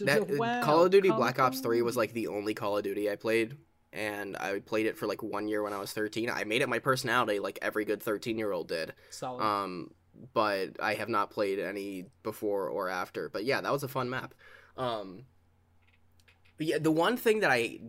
[0.00, 2.76] that uh, Wow, Call of Duty Call Black Ops 3 was like the only Call
[2.76, 3.56] of Duty I played
[3.94, 6.28] and I played it for like 1 year when I was 13.
[6.28, 8.92] I made it my personality like every good 13-year-old did.
[9.10, 9.42] solid.
[9.42, 9.90] Um
[10.32, 13.28] but I have not played any before or after.
[13.28, 14.34] But yeah, that was a fun map.
[14.76, 15.24] Um
[16.56, 17.80] but yeah, the one thing that I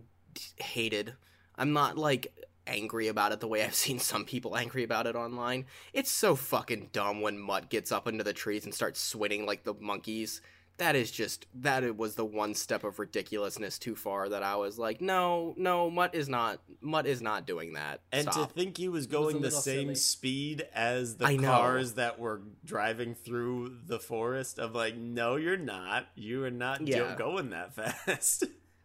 [0.57, 1.13] hated,
[1.55, 2.33] I'm not like
[2.67, 5.65] angry about it the way I've seen some people angry about it online.
[5.93, 9.63] It's so fucking dumb when Mutt gets up into the trees and starts swinging like
[9.63, 10.41] the monkeys.
[10.77, 14.57] That is just that it was the one step of ridiculousness too far that I
[14.57, 18.01] was like, no, no, Mutt is not Mutt is not doing that.
[18.11, 18.49] And Stop.
[18.49, 19.95] to think he was was going a the same silly.
[19.95, 21.47] speed as the I know.
[21.49, 26.07] cars that were driving through the forest, I'm like, no, you're not.
[26.15, 27.15] You are not Yeah.
[27.17, 27.73] go- going that
[28.05, 28.43] fast.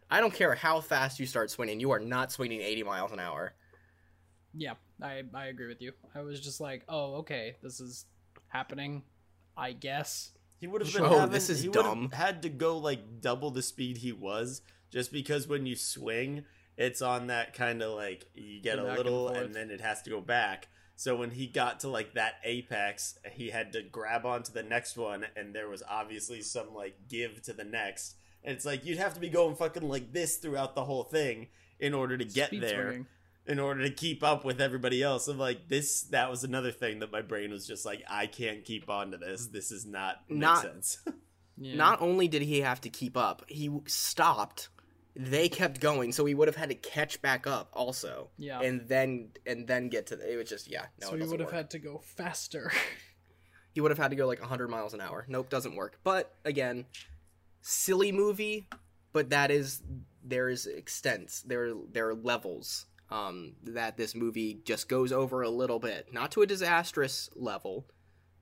[0.09, 3.19] I don't care how fast you start swinging, you are not swinging 80 miles an
[3.19, 3.53] hour.
[4.53, 5.91] yeah, I I agree with you.
[6.15, 8.05] I was just like, oh, okay, this is
[8.47, 9.03] happening.
[9.57, 10.31] I guess.
[10.61, 12.11] He would have been Oh, having, this is he dumb.
[12.13, 16.45] had to go like double the speed he was just because when you swing,
[16.77, 19.81] it's on that kind of like you get Go a little and and, then it
[19.81, 20.67] has to go back.
[20.95, 24.97] So when he got to like that apex, he had to grab onto the next
[24.97, 28.17] one and there was obviously some like give to the next.
[28.43, 31.47] And it's like you'd have to be going fucking like this throughout the whole thing
[31.79, 33.07] in order to get Speed there swinging.
[33.51, 35.27] In order to keep up with everybody else.
[35.27, 38.63] I'm like, this that was another thing that my brain was just like, I can't
[38.65, 39.47] keep on to this.
[39.47, 40.97] This is not Not- sense.
[41.57, 41.75] Yeah.
[41.75, 44.69] Not only did he have to keep up, he stopped.
[45.15, 48.29] They kept going, so he would have had to catch back up also.
[48.39, 48.61] Yeah.
[48.61, 51.27] And then and then get to the, it was just yeah, no, so it we
[51.27, 51.55] would have work.
[51.55, 52.71] had to go faster.
[53.73, 55.25] he would have had to go like 100 miles an hour.
[55.27, 55.99] Nope, doesn't work.
[56.03, 56.85] But again,
[57.61, 58.67] silly movie,
[59.13, 59.83] but that is
[60.23, 61.41] there is extents.
[61.43, 66.13] There there are levels um that this movie just goes over a little bit.
[66.13, 67.85] Not to a disastrous level,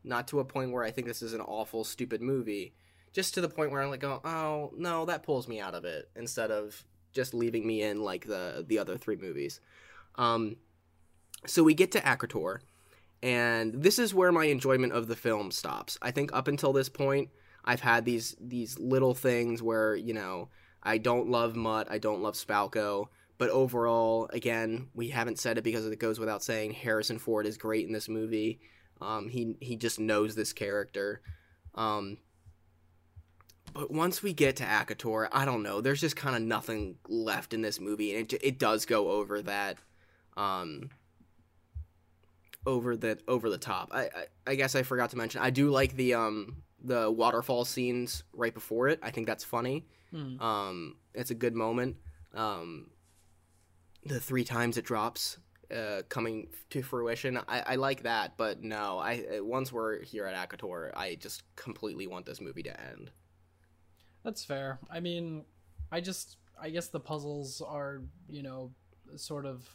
[0.03, 2.73] not to a point where I think this is an awful stupid movie,
[3.11, 5.85] just to the point where I'm like, oh, oh no, that pulls me out of
[5.85, 9.59] it instead of just leaving me in like the the other three movies.
[10.15, 10.57] Um
[11.45, 12.59] so we get to Akator
[13.21, 15.97] and this is where my enjoyment of the film stops.
[16.01, 17.29] I think up until this point,
[17.65, 20.49] I've had these these little things where you know
[20.81, 23.07] I don't love Mutt, I don't love Spalko,
[23.39, 26.73] but overall, again, we haven't said it because it goes without saying.
[26.73, 28.59] Harrison Ford is great in this movie.
[29.01, 31.21] Um, he he just knows this character.
[31.73, 32.17] Um,
[33.73, 35.79] but once we get to Akator, I don't know.
[35.79, 39.41] There's just kind of nothing left in this movie, and it it does go over
[39.43, 39.77] that.
[40.35, 40.89] Um,
[42.65, 43.89] over the over the top.
[43.93, 47.63] I, I I guess I forgot to mention I do like the um the waterfall
[47.63, 48.99] scenes right before it.
[49.01, 49.85] I think that's funny.
[50.11, 50.41] Hmm.
[50.41, 51.95] Um, it's a good moment.
[52.33, 52.87] Um,
[54.05, 55.37] the three times it drops,
[55.75, 58.37] uh, coming to fruition, I, I like that.
[58.37, 62.81] But no, I once we're here at Akator, I just completely want this movie to
[62.91, 63.11] end.
[64.23, 64.79] That's fair.
[64.91, 65.45] I mean,
[65.91, 68.71] I just I guess the puzzles are, you know,
[69.15, 69.67] sort of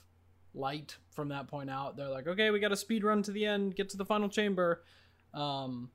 [0.54, 1.96] light from that point out.
[1.96, 4.28] They're like, okay, we got a speed run to the end, get to the final
[4.28, 4.82] chamber.
[5.32, 5.90] Um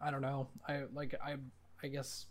[0.00, 0.48] I don't know.
[0.68, 1.36] I like I
[1.82, 2.26] I guess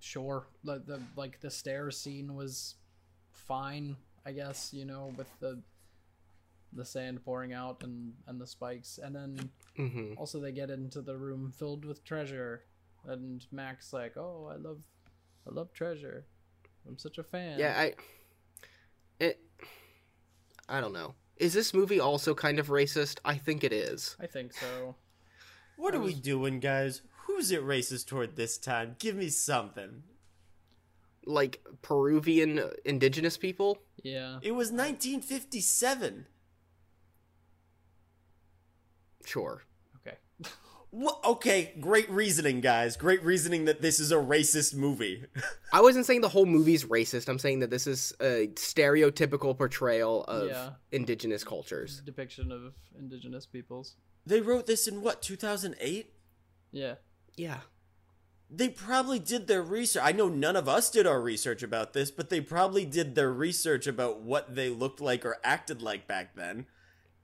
[0.00, 0.46] sure.
[0.64, 2.74] The, the like the stairs scene was
[3.34, 5.62] fine, I guess, you know, with the
[6.72, 8.98] the sand pouring out and and the spikes.
[9.02, 10.14] And then Mm-hmm.
[10.16, 12.62] also, they get into the room filled with treasure,
[13.08, 14.82] and Max like, "Oh, I love,
[15.48, 16.26] I love treasure.
[16.86, 17.94] I'm such a fan." Yeah, I
[19.18, 19.40] it
[20.68, 21.14] I don't know.
[21.36, 23.18] Is this movie also kind of racist?
[23.24, 24.16] I think it is.
[24.20, 24.94] I think so.
[25.76, 27.02] What I are we doing, guys?
[27.26, 28.94] Who's it racist toward this time?
[29.00, 30.04] Give me something.
[31.26, 33.78] Like Peruvian indigenous people?
[34.02, 36.26] Yeah, It was 1957.
[39.24, 39.62] Sure.
[39.96, 40.16] okay.
[40.90, 42.96] Wha okay, great reasoning, guys.
[42.96, 45.24] Great reasoning that this is a racist movie.
[45.72, 47.28] I wasn't saying the whole movie's racist.
[47.28, 50.70] I'm saying that this is a stereotypical portrayal of Yeah.
[50.92, 52.00] indigenous cultures.
[52.04, 53.96] Depiction of indigenous peoples.
[54.26, 56.12] they wrote this in what, 2008?
[56.70, 56.94] Yeah,
[57.36, 57.60] Yeah.
[58.56, 60.02] They probably did their research.
[60.04, 63.32] I know none of us did our research about this, but they probably did their
[63.32, 66.66] research about what they looked like or acted like back then.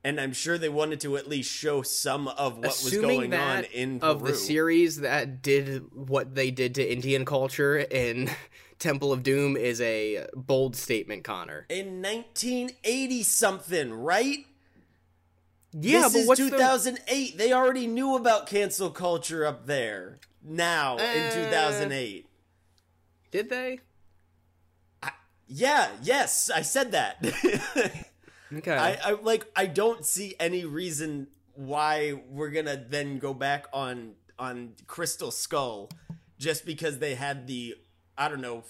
[0.02, 3.34] And I'm sure they wanted to at least show some of what was Assuming going
[3.34, 4.10] on in Peru.
[4.10, 8.30] of the series that did what they did to Indian culture in
[8.78, 11.66] Temple of Doom is a bold statement, Connor.
[11.68, 14.46] in 1980 something, right?
[15.72, 17.36] Yeah, this but is what's the 2008.
[17.38, 20.18] They already knew about cancel culture up there.
[20.42, 21.30] Now in Eh.
[21.34, 22.26] 2008.
[23.30, 23.80] did they?
[25.52, 27.16] Yeah, yes, I said that.
[28.52, 28.72] Okay.
[28.76, 34.14] I, I like I don't see any reason why we're gonna then go back on
[34.40, 35.88] on Crystal Skull
[36.36, 37.76] just because they had the
[38.18, 38.64] I don't know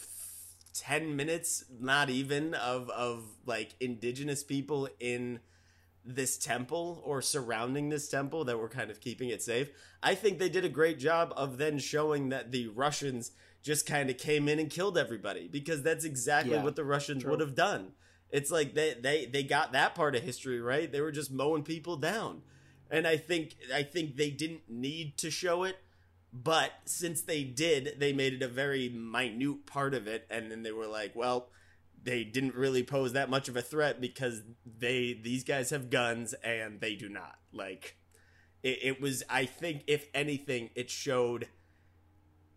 [0.75, 5.41] ten minutes, not even of of like indigenous people in
[6.05, 9.70] this temple or surrounding this temple that were kind of keeping it safe.
[10.03, 13.32] I think they did a great job of then showing that the Russians
[13.62, 17.24] just kind of came in and killed everybody because that's exactly Yeah, what the Russians
[17.24, 17.92] would have done.
[18.30, 20.90] It's like they, they they got that part of history right.
[20.90, 22.42] They were just mowing people down,
[22.90, 25.76] and I think I think they didn't need to show it,
[26.32, 30.62] but since they did, they made it a very minute part of it, and then
[30.62, 31.48] they were like, well,
[32.03, 36.34] they didn't really pose that much of a threat because they these guys have guns
[36.44, 37.38] and they do not.
[37.53, 37.96] Like
[38.62, 39.22] it, it was.
[39.28, 41.48] I think if anything, it showed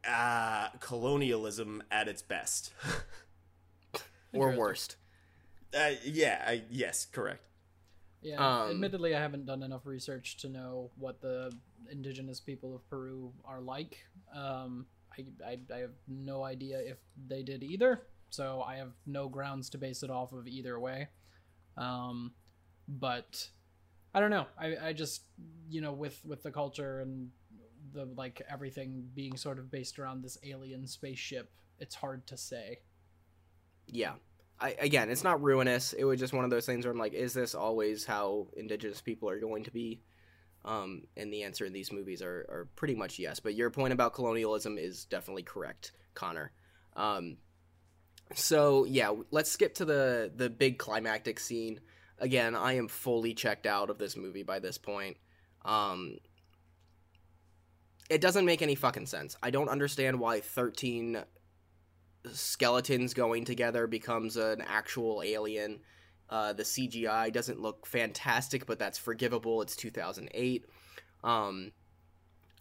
[0.07, 2.73] uh colonialism at its best.
[4.33, 4.97] or worst.
[5.75, 7.41] Uh, yeah, I, yes, correct.
[8.21, 8.35] Yeah.
[8.37, 11.51] Um, admittedly, I haven't done enough research to know what the
[11.91, 13.97] indigenous people of Peru are like.
[14.33, 14.85] Um,
[15.17, 18.03] I, I, I have no idea if they did either,
[18.33, 21.09] so I have no grounds to base it off of either way.
[21.77, 22.31] Um,
[22.87, 23.47] but
[24.13, 24.47] I don't know.
[24.59, 25.21] I, I just
[25.69, 27.29] you know with with the culture and
[27.93, 32.79] the like everything being sort of based around this alien spaceship, it's hard to say.
[33.85, 34.13] Yeah.
[34.59, 35.93] I, again, it's not ruinous.
[35.93, 39.01] It was just one of those things where I'm like, is this always how indigenous
[39.01, 40.01] people are going to be?
[40.63, 43.39] Um, and the answer in these movies are, are pretty much yes.
[43.39, 46.51] But your point about colonialism is definitely correct, Connor.
[46.95, 47.37] Um,
[48.33, 51.79] so yeah, let's skip to the the big climactic scene.
[52.19, 55.17] Again, I am fully checked out of this movie by this point.
[55.65, 56.17] Um,
[58.09, 59.35] it doesn't make any fucking sense.
[59.41, 61.23] I don't understand why 13
[62.31, 65.81] skeletons going together becomes an actual alien.
[66.29, 69.61] Uh, the CGI doesn't look fantastic, but that's forgivable.
[69.61, 70.65] It's 2008.
[71.23, 71.71] Um,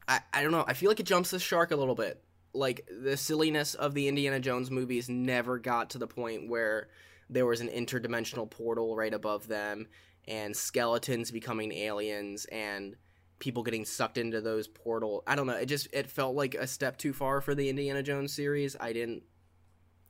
[0.09, 0.65] I, I don't know.
[0.67, 2.23] I feel like it jumps the shark a little bit.
[2.55, 6.89] Like, the silliness of the Indiana Jones movies never got to the point where
[7.31, 9.87] there was an interdimensional portal right above them
[10.29, 12.97] and skeletons becoming aliens and
[13.39, 16.67] people getting sucked into those portal i don't know it just it felt like a
[16.67, 18.77] step too far for the indiana jones series.
[18.79, 19.25] I didn't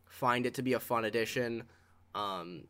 [0.05, 1.65] find it to be a fun addition.
[2.15, 2.65] Um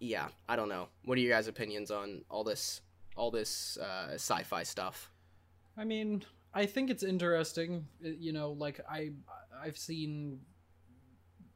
[0.00, 0.88] yeah i don't know.
[1.04, 2.80] What are your guys opinions on all this
[3.16, 5.10] all this uh, sci-fi stuff?
[5.76, 6.24] I mean,
[6.54, 7.86] I think it's interesting.
[8.04, 9.12] uh, You know, like I
[9.62, 10.40] I've seen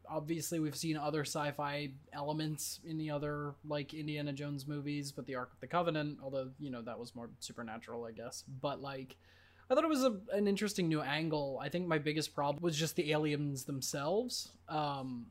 [0.09, 5.35] obviously we've seen other sci-fi elements in the other like Indiana Jones movies, but the
[5.37, 8.45] Ark of the Covenant, although you know that was more supernatural, I guess.
[8.61, 9.17] But like,
[9.71, 11.59] I thought it was a, an interesting new angle.
[11.63, 14.53] I think my biggest problem was just the aliens themselves.
[14.69, 15.27] Um,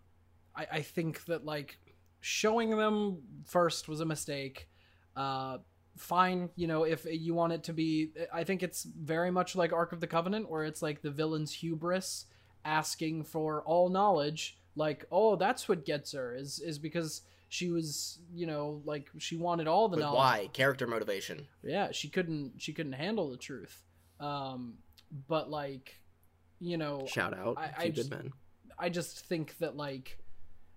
[0.56, 1.78] I, I think that like
[2.20, 4.68] showing them first was a mistake.
[5.16, 5.60] Uh,
[5.98, 9.74] fine, you know, if you want it to be, I think it's very much like
[9.74, 12.26] Ark of the Covenant, where it's like the villain's hubris
[12.66, 14.58] asking for all knowledge.
[14.76, 19.36] Like, oh, that's what gets her is is because she was, you know, like she
[19.36, 20.18] wanted all the But knowledge.
[20.18, 20.50] why?
[20.54, 21.48] Character motivation.
[21.64, 23.84] Yeah, she couldn't she couldn't handle the truth.
[24.20, 24.76] Um,
[25.28, 26.00] but like,
[26.62, 28.32] you know, Shout out, I- I, just- men.
[28.80, 30.18] I just think that like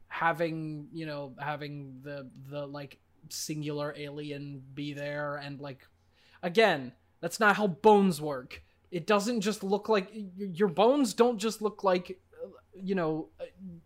[0.08, 2.98] having you know having the the like
[3.28, 5.86] singular alien be there and like
[6.42, 6.92] again
[7.24, 8.62] that's not how bones work.
[8.90, 13.44] It doesn't just look like your bones don't just look like uh, you know uh,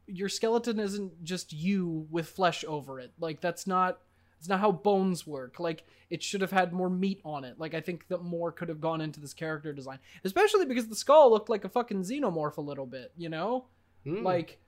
[0.08, 3.12] your skeleton isn't just you with flesh over it.
[3.20, 4.00] Like that's not
[4.40, 5.60] it's not how bones work.
[5.60, 7.60] Like it should have had more meat on it.
[7.60, 10.96] Like i think that more could have gone into this character design especially because the
[10.96, 13.66] skull looked like a fucking xenomorph a little bit you know?
[14.04, 14.24] Hmm.
[14.24, 14.58] like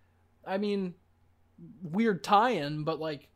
[0.47, 0.95] i mean
[1.83, 3.30] weird tie-in but like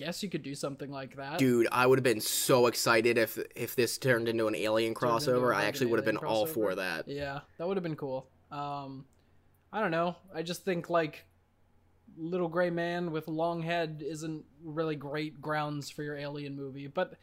[0.00, 1.38] guess you could do something like that.
[1.38, 5.54] Dude, I would have been so excited if if this turned into an alien crossover.
[5.54, 7.06] I actually would have been alien all for that.
[7.06, 8.26] yeah that would have been cool.
[8.50, 9.04] Um
[9.72, 10.16] i don't know.
[10.34, 11.26] I just think like
[12.16, 16.86] little gray man with long head isn't really great grounds for your alien movie.
[16.86, 17.14] But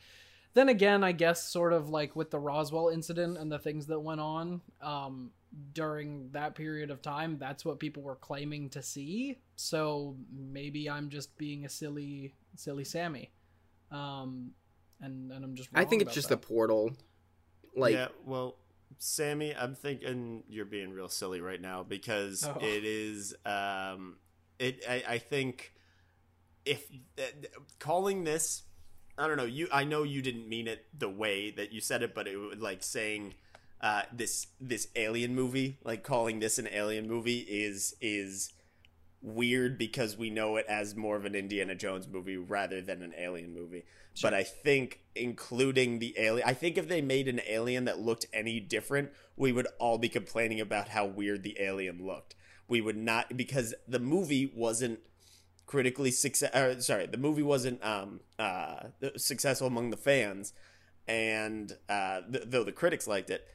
[0.54, 4.00] then again i guess sort of like with the roswell incident and the things that
[4.00, 5.30] went on um
[5.74, 11.10] during that period of time that's what people were claiming to see so maybe i'm
[11.10, 13.32] just being a silly silly sammy
[13.92, 14.52] um
[15.02, 16.92] and and i'm just I think it's just about a portal.
[17.76, 18.58] Like yeah, well,
[18.98, 22.58] Sammy, I'm thinking you're being real silly right now because Oh.
[22.60, 23.36] it is.
[23.46, 24.18] Um,
[24.58, 24.84] it.
[24.90, 25.74] I, I think
[26.66, 26.90] if
[27.20, 27.22] uh,
[27.78, 28.64] calling this,
[29.18, 29.46] I don't know.
[29.46, 32.38] You, I know you didn't mean it the way that you said it, but it
[32.38, 33.36] would like saying
[33.82, 38.54] uh, this this alien movie, like calling this an alien movie, is is
[39.22, 43.14] weird because we know it as more of an Indiana Jones movie rather than an
[43.18, 43.84] alien movie.
[44.22, 48.26] But I think including the alien, I think if they made an alien that looked
[48.34, 52.36] any different, we would all be complaining about how weird the alien looked.
[52.68, 55.00] We would not because the movie wasn't
[55.68, 56.54] critically success.
[56.54, 60.54] Uh, sorry, the movie wasn't um, uh, successful among the fans,
[61.08, 63.46] and uh, th- though the critics liked it,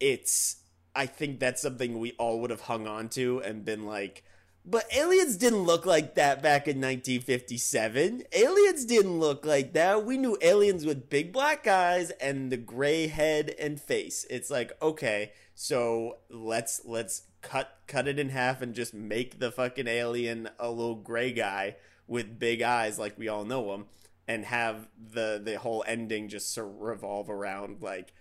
[0.00, 0.56] it's.
[0.94, 4.24] I think that's something we all would have hung on to and been like,
[4.64, 8.24] but aliens didn't look like that back in 1957.
[8.32, 10.04] Aliens didn't look like that.
[10.04, 14.26] We knew aliens with big black eyes and the gray head and face.
[14.28, 19.50] It's like, okay, so let's let's cut cut it in half and just make the
[19.50, 21.76] fucking alien a little gray guy
[22.06, 23.86] with big eyes like we all know him
[24.28, 28.12] and have the the whole ending just revolve around like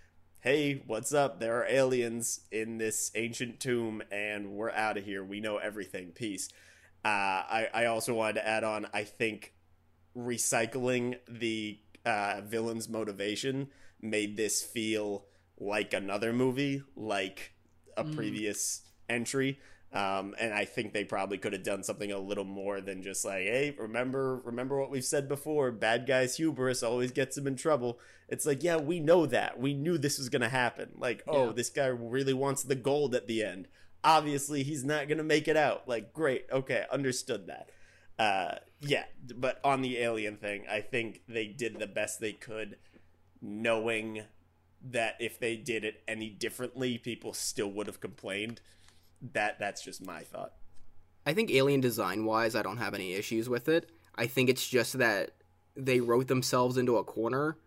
[0.42, 1.40] hey, what's up?
[1.40, 5.24] There are aliens in this ancient tomb, and we're out of here.
[5.24, 6.12] We know everything.
[6.12, 6.50] Peace.
[7.04, 9.54] Uh, I, I also wanted to add on, I think
[10.16, 13.70] recycling the uh, villain's motivation
[14.02, 15.26] made this feel
[15.60, 17.54] like another movie, like
[17.98, 18.16] a Mm.
[18.16, 19.60] previous entry.
[19.92, 23.26] Um, and I think they probably could have done something a little more than just
[23.26, 25.72] like, hey, remember, remember what we've said before.
[25.72, 28.00] Bad guys' hubris always gets them in trouble.
[28.28, 29.60] It's like, yeah, we know that.
[29.60, 30.92] We knew this was gonna happen.
[30.96, 31.52] Like, oh, Yeah.
[31.54, 33.68] this guy really wants the gold at the end.
[34.04, 35.88] Obviously, he's not gonna make it out.
[35.88, 37.72] Like, great, okay, understood that.
[38.20, 42.78] Uh, yeah, but on the alien thing, I think they did the best they could,
[43.42, 44.24] knowing
[44.82, 48.62] that if they did it any differently, people still would have complained.
[49.34, 50.54] That that's just my thought.
[51.26, 53.92] I think alien design wise, I don't have any issues with it.
[54.16, 55.32] I think it's just that
[55.76, 57.58] they wrote themselves into a corner.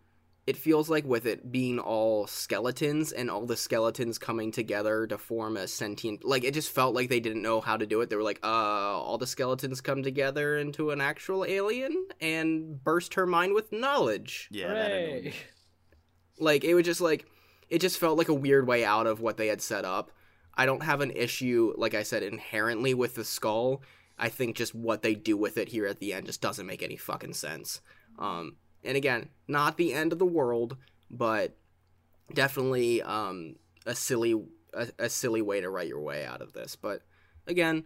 [0.45, 5.17] It feels like with it being all skeletons and all the skeletons coming together to
[5.17, 8.11] form a sentient like it just felt like they didn't know how to do it.
[8.11, 13.15] They were like, uh, all the skeletons come together into an actual alien and burst
[13.15, 14.49] her mind with knowledge.
[14.51, 15.23] Yeah, that annoyed Hooray.
[15.27, 15.33] me.
[16.41, 17.27] Like it was just like
[17.69, 20.11] it just felt like a weird way out of what they had set up.
[20.55, 23.83] I don't have an issue, like I said, inherently with the skull.
[24.19, 26.83] I think just what they do with it here at the end just doesn't make
[26.83, 27.81] any fucking sense.
[28.19, 30.77] Um, and again, not the end of the world,
[31.11, 31.57] but
[32.33, 34.35] definitely um, a silly
[34.75, 36.77] a, a silly way to write your way out of this.
[36.77, 37.03] But
[37.47, 37.85] again,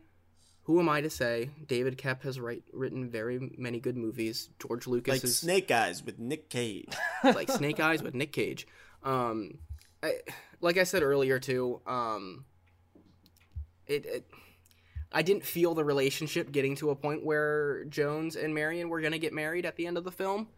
[0.65, 1.51] who am I to say?
[1.67, 4.51] David Koepp has write, written very many good movies.
[4.61, 6.93] George Lucas Like is Snake Eyes with Nick Cage.
[7.25, 8.67] like Snake Eyes with Nick Cage.
[9.03, 9.59] Um,
[10.03, 10.15] I,
[10.61, 11.81] like I said earlier too.
[11.87, 12.47] Um,
[13.87, 14.27] it, it
[15.13, 19.19] I didn't feel the relationship getting to a point where Jones and Marion were gonna
[19.19, 20.49] get married at the end of the film.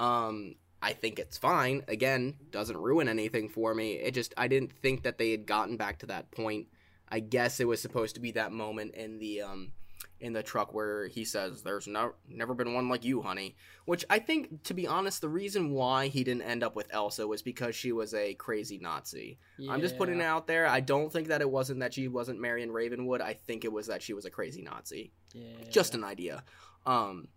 [0.00, 1.82] Um, I think it's fine.
[1.88, 3.94] Again, doesn't ruin anything for me.
[3.94, 6.68] It just I didn't think that they had gotten back to that point.
[7.08, 9.72] I guess it was supposed to be that moment in the um
[10.20, 13.56] in the truck where he says there's no never been one like you, honey.
[13.84, 17.26] Which I think to be honest, the reason why he didn't end up with Elsa
[17.26, 19.38] was because she was a crazy Nazi.
[19.68, 20.66] I'm just putting it out there.
[20.66, 23.20] I don't think that it wasn't that she wasn't Marion Ravenwood.
[23.20, 25.42] I think it was that she was a crazy Nazi Yeah.
[25.70, 26.42] just an idea.
[26.84, 27.28] Um,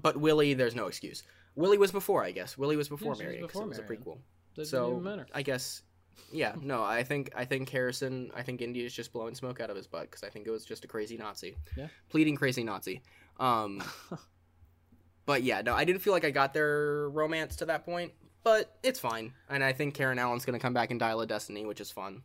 [0.00, 1.22] but Willie, there's no excuse.
[1.54, 2.56] Willie was before, I guess.
[2.56, 4.18] Willie was before was Marion 'cause before it was a prequel.
[4.54, 5.26] Doesn't so.
[5.34, 5.82] I guess,
[6.32, 9.70] yeah, no, I think I think Harrison, I think Indy is just blowing smoke out
[9.70, 11.88] of his butt because I think it was just a crazy Nazi, Yeah.
[12.08, 13.02] pleading crazy Nazi.
[13.40, 13.82] Um,
[15.26, 18.12] but yeah, no, I didn't feel like I got their romance to that point,
[18.44, 19.32] but it's fine.
[19.48, 22.22] And I think Karen Allen's gonna come back in Dial of Destiny, which is fun.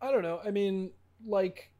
[0.00, 0.40] I don't know.
[0.44, 0.90] I mean,
[1.24, 1.70] like,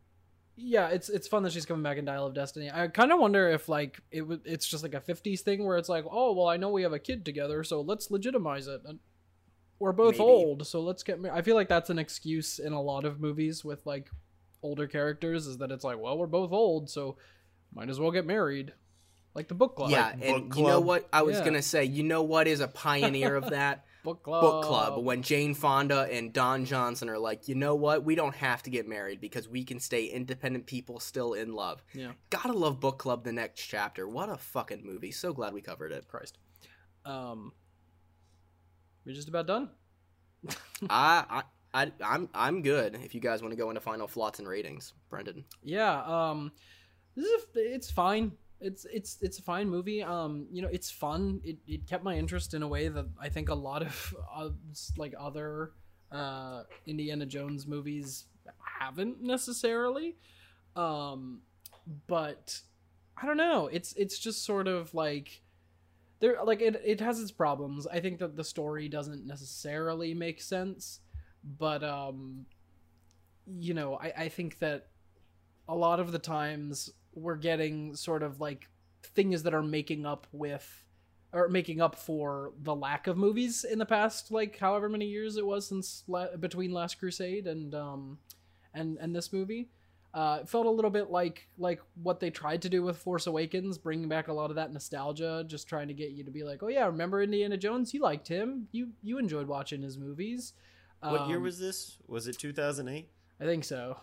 [0.57, 2.71] yeah, it's it's fun that she's coming back in Dial of Destiny.
[2.73, 5.77] I kind of wonder if like it w- it's just like a '50s thing where
[5.77, 8.81] it's like, oh well, I know we have a kid together, so let's legitimize it.
[8.87, 8.99] And
[9.79, 10.25] we're both Maybe.
[10.25, 11.21] old, so let's get.
[11.21, 11.33] Mar-.
[11.33, 14.09] I feel like that's an excuse in a lot of movies with like
[14.63, 17.17] older characters is that it's like, well, we're both old, so
[17.75, 18.73] might as well get married,
[19.35, 19.91] like the book club.
[19.91, 21.09] yeah, Like and book you know what?
[21.13, 21.45] I was Yeah.
[21.45, 23.85] gonna say, you know what is a pioneer of that?
[24.03, 24.41] book club.
[24.41, 28.05] book club when Jane Fonda and Don Johnson are like, you know what?
[28.05, 31.83] We don't have to get married because we can stay independent people still in love.
[31.93, 32.13] Yeah.
[32.31, 33.25] Gotta love book club.
[33.25, 34.07] The next chapter.
[34.09, 35.11] What a fucking movie.
[35.11, 36.07] So glad we covered it.
[36.07, 36.39] Christ.
[37.05, 37.53] Um,
[39.07, 39.71] we're just about done.
[40.91, 41.43] I, I,
[41.83, 42.99] I, I'm, I'm good.
[43.03, 45.45] If you guys want to go into final thoughts and ratings, Brendan.
[45.63, 46.53] Yeah, um
[47.15, 48.33] this is a, it's fine.
[48.61, 50.03] It's it's it's a fine movie.
[50.03, 51.41] Um, you know, it's fun.
[51.45, 54.51] It it kept my interest in a way that I think a lot of uh,
[54.97, 55.73] like other
[56.13, 58.25] uh Indiana Jones movies
[58.79, 60.17] haven't necessarily.
[60.75, 61.41] Um,
[62.07, 62.61] but
[63.21, 63.69] I don't know.
[63.69, 65.43] It's it's just sort of like
[66.21, 67.87] there like it it has its problems.
[67.87, 71.01] I think that the story doesn't necessarily make sense,
[71.59, 72.47] but um
[73.47, 74.89] you know, I I think that
[75.69, 78.69] a lot of the times we're getting sort of like
[79.03, 80.85] things that are making up with
[81.33, 85.37] or making up for the lack of movies in the past like however many years
[85.37, 88.19] it was since la- between last crusade and um
[88.75, 89.69] and and this movie
[90.17, 93.27] uh it felt a little bit like like what they tried to do with force
[93.29, 96.43] awakens bringing back a lot of that nostalgia just trying to get you to be
[96.43, 100.55] like oh yeah remember indiana jones you liked him you you enjoyed watching his movies
[101.01, 101.99] What year Um, was this?
[102.09, 103.09] Was it 2008?
[103.41, 103.99] i think so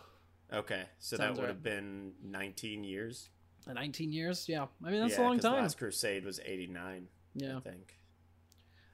[0.53, 1.55] Okay, so Sounds that would right.
[1.55, 3.29] have been 19 years.
[3.67, 7.07] Uh, 19 years yeah i mean that's yeah, a long time Last Crusade was 89,
[7.33, 7.97] yeah I think.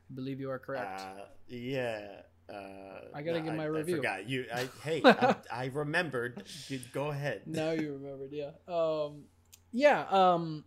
[0.09, 1.01] I believe you are correct.
[1.01, 2.21] Uh, yeah.
[2.51, 3.95] Uh, I gotta give my I, review.
[3.95, 4.45] I forgot you.
[4.53, 6.43] I hey, I, I remembered.
[6.93, 7.41] Go ahead.
[7.45, 8.51] now you remembered, yeah.
[8.67, 9.23] Um,
[9.71, 10.05] yeah.
[10.09, 10.63] Um,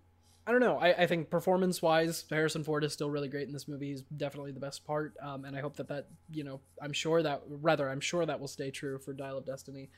[0.47, 0.79] I don't know.
[0.79, 3.91] I, I think performance wise, Harrison Ford is still really great in this movie.
[3.91, 5.15] He's definitely the best part.
[5.23, 8.41] Um, and I hope that that you know, I'm sure that rather, I'm sure that
[8.41, 9.91] will stay true for Dial of Destiny.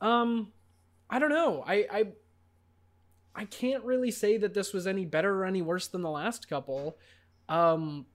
[0.00, 0.52] Um,
[1.08, 1.62] I don't know.
[1.64, 2.04] I I
[3.36, 6.48] I can't really say that this was any better or any worse than the last
[6.48, 6.98] couple.
[7.48, 8.06] Um,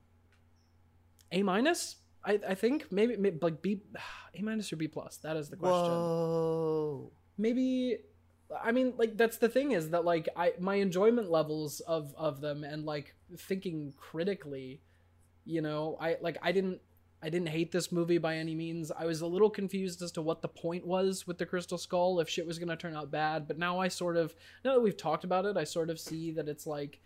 [1.32, 1.96] A minus.
[2.24, 3.82] I, I think maybe, maybe like B,
[4.36, 5.18] A minus or B plus.
[5.18, 7.12] That is the question Whoa.
[7.38, 8.00] maybe
[8.64, 12.42] i mean like that's the thing is that like i my enjoyment levels of of
[12.42, 14.82] them and like thinking critically
[15.46, 16.80] you know i like i didn't
[17.22, 20.22] i didn't hate this movie by any means i was a little confused as to
[20.22, 23.12] what the point was with the crystal skull if shit was going to turn out
[23.12, 26.00] bad but now i sort of now that we've talked about it i sort of
[26.00, 27.00] see that it's like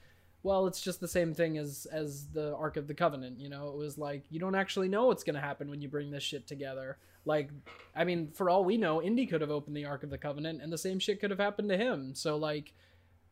[0.43, 3.69] well it's just the same thing as as the ark of the covenant you know
[3.69, 6.23] it was like you don't actually know what's going to happen when you bring this
[6.23, 7.49] shit together like
[7.95, 10.61] I mean, for all we know, Indy could have opened the Ark of the Covenant,
[10.61, 12.15] and the same shit could have happened to him.
[12.15, 12.73] So like,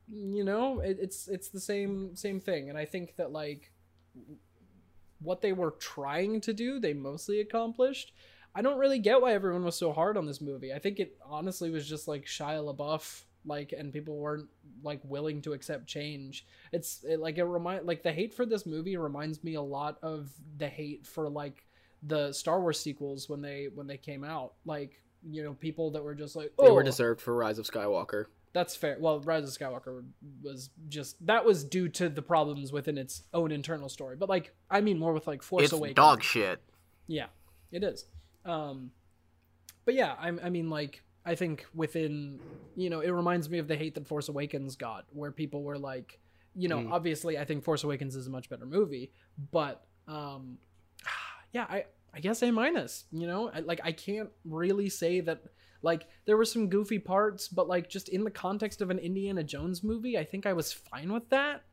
[0.07, 2.69] you know, it, it's it's the same same thing.
[2.69, 3.71] And I think that like,
[5.19, 8.13] what they were trying to do, they mostly accomplished.
[8.53, 10.73] I don't really get why everyone was so hard on this movie.
[10.73, 14.47] I think it honestly was just like Shia LaBeouf, like, and people weren't
[14.83, 16.45] like willing to accept change.
[16.71, 19.97] It's it, like it remind like the hate for this movie reminds me a lot
[20.01, 21.65] of the hate for like
[22.03, 24.53] the Star Wars sequels when they when they came out.
[24.65, 27.65] Like you know people that were just like oh They were deserved for Rise of
[27.65, 28.25] Skywalker.
[28.53, 28.97] that's fair.
[28.99, 30.03] Well, Rise of Skywalker
[30.43, 34.15] was just that was due to the problems within its own internal story.
[34.15, 35.95] But like I mean more with like Force it's Awakens.
[35.95, 36.59] dog shit.
[37.07, 37.27] Yeah,
[37.71, 38.05] it is.
[38.45, 38.91] Um,
[39.85, 42.39] but yeah, I, I mean, like, I think within,
[42.75, 45.77] you know, it reminds me of the hate that Force Awakens got, where people were
[45.77, 46.19] like,
[46.55, 46.91] you know, Mm.
[46.91, 49.11] obviously, I think Force Awakens is a much better movie,
[49.51, 50.57] but, um,
[51.53, 53.05] yeah, I, I guess A minus.
[53.11, 55.43] You know, I, like, I can't really say that,
[55.83, 59.43] Like there were some goofy parts, but like just in the context of an Indiana
[59.43, 61.63] Jones movie, I think I was fine with that.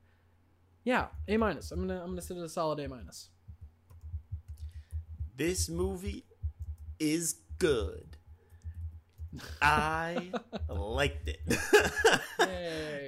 [0.85, 1.73] Yeah, A minus.
[1.73, 3.29] I'm gonna I'm gonna sit at a solid A minus.
[5.37, 6.25] This movie
[6.99, 8.17] is good.
[9.63, 10.31] I
[10.69, 11.41] liked it.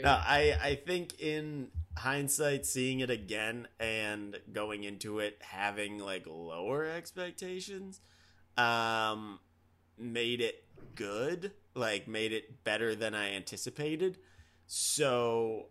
[0.02, 6.24] No, I I think in hindsight, seeing it again and going into it having like
[6.26, 8.00] lower expectations,
[8.56, 9.40] um,
[9.98, 10.64] made it
[10.94, 11.52] good.
[11.74, 14.18] Like made it better than I anticipated.
[14.66, 15.66] So,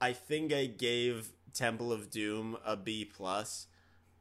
[0.00, 3.66] I think I gave Temple of Doom a B plus,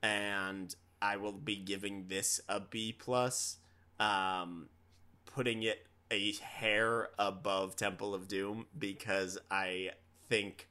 [0.02, 3.58] and I will be giving this a B plus.
[4.00, 4.70] Um,
[5.38, 9.92] putting it a hair above Temple of Doom because I
[10.28, 10.68] think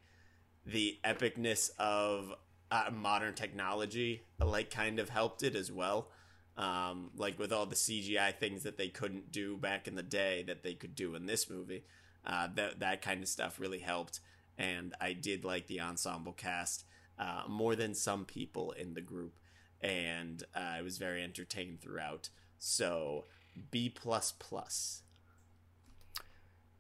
[0.66, 2.34] the epicness of
[2.72, 6.08] uh, modern technology like kind of helped it as well.
[6.56, 10.42] Um, like with all the CGI things that they couldn't do back in the day
[10.48, 11.84] that they could do in this movie,
[12.26, 14.18] uh, that that kind of stuff really helped.
[14.58, 16.86] And I did like the ensemble cast
[17.20, 19.38] uh, more than some people in the group,
[19.80, 22.30] and uh, I was very entertained throughout.
[22.58, 23.26] So
[23.70, 25.02] B plus plus.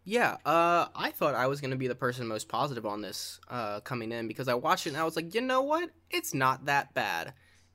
[0.04, 3.80] Yeah, uh, I thought I was gonna be the person most positive on this uh,
[3.80, 5.90] coming in because I watched it and I was like, you know what?
[6.10, 7.34] It's not that bad.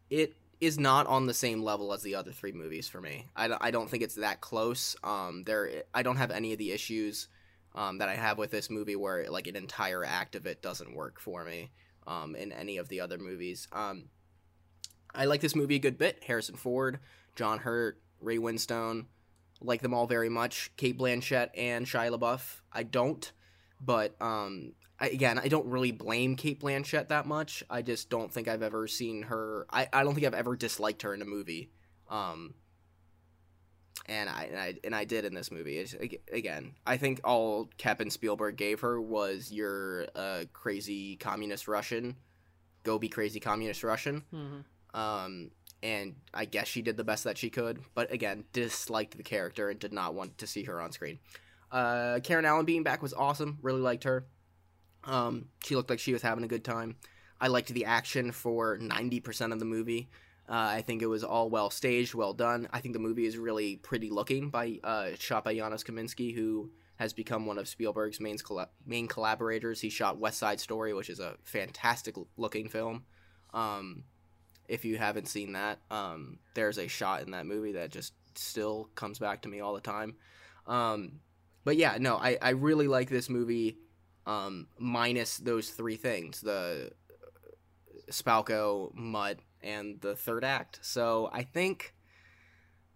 [0.09, 3.27] It is not on the same level as the other three movies for me.
[3.35, 4.95] I, I don't think it's that close.
[5.03, 7.27] Um, there, I don't have any of the issues
[7.73, 10.95] um, that I have with this movie where like an entire act of it doesn't
[10.95, 11.71] work for me
[12.05, 13.67] um, in any of the other movies.
[13.71, 14.05] Um,
[15.13, 16.23] I like this movie a good bit.
[16.25, 16.99] Harrison Ford,
[17.35, 19.05] John Hurt, Ray Winstone,
[19.61, 20.71] like them all very much.
[20.77, 23.31] Cate Blanchett and Shia LaBeouf, I don't,
[23.79, 27.63] but um, I, again, I don't really blame Cate Blanchett that much.
[27.69, 29.65] I just don't think I've ever seen her.
[29.69, 31.71] I, I don't think I've ever disliked her in a movie.
[32.09, 32.53] Um,
[34.07, 35.77] and I, and I and I did in this movie.
[35.77, 35.95] It's,
[36.31, 42.15] again, I think all Kevin Spielberg gave her was your uh, crazy communist Russian,
[42.83, 44.23] go be crazy communist Russian.
[44.33, 44.63] Mhm.
[44.93, 45.51] Um,
[45.83, 49.69] and I guess she did the best that she could, but again, disliked the character
[49.69, 51.19] and did not want to see her on screen.
[51.71, 53.57] Uh, Karen Allen being back was awesome.
[53.61, 54.25] Really liked her.
[55.03, 56.97] Um, she looked like she was having a good time.
[57.39, 60.09] I liked the action for 90% of the movie.
[60.47, 62.67] Uh, I think it was all well staged, well done.
[62.71, 66.71] I think the movie is really pretty looking by uh, shot by Janusz Kaminski, who
[66.97, 68.37] has become one of Spielberg's main
[68.85, 69.81] main collaborators.
[69.81, 73.05] He shot West Side Story, which is a fantastic looking film.
[73.53, 74.03] Um,
[74.67, 78.89] if you haven't seen that, um, there's a shot in that movie that just still
[78.95, 80.15] comes back to me all the time.
[80.67, 81.19] Um,
[81.63, 83.77] but yeah, no, I, I really like this movie,
[84.25, 86.91] um, minus those three things the
[88.09, 90.79] Spalko, Mutt, and the third act.
[90.81, 91.93] So I think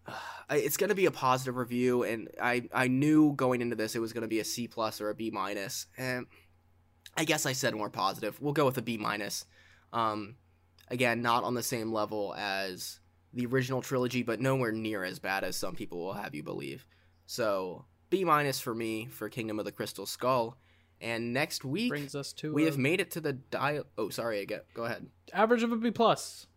[0.49, 3.99] it's going to be a positive review, and I, I knew going into this it
[3.99, 6.27] was going to be a C plus or a B minus, and
[7.17, 8.41] I guess I said more positive.
[8.41, 9.45] We'll go with a B minus.
[9.93, 10.35] Um,
[10.87, 12.99] again, not on the same level as
[13.33, 16.87] the original trilogy, but nowhere near as bad as some people will have you believe.
[17.25, 20.57] So B minus for me for Kingdom of the Crystal Skull.
[21.01, 23.83] And next week Brings us to we a have made it to the dial.
[23.97, 24.65] Oh, sorry, I get.
[24.73, 25.07] Go ahead.
[25.33, 26.47] average of a B plus.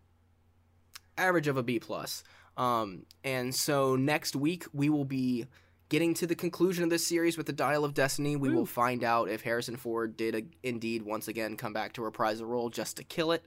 [1.17, 2.23] Average of a B plus.
[2.57, 5.47] Um, and so next week we will be
[5.89, 8.37] getting to the conclusion of this series with the Dial of Destiny.
[8.37, 12.03] We will find out if Harrison Ford did uh indeed once again come back to
[12.03, 13.45] reprise the role just to kill it.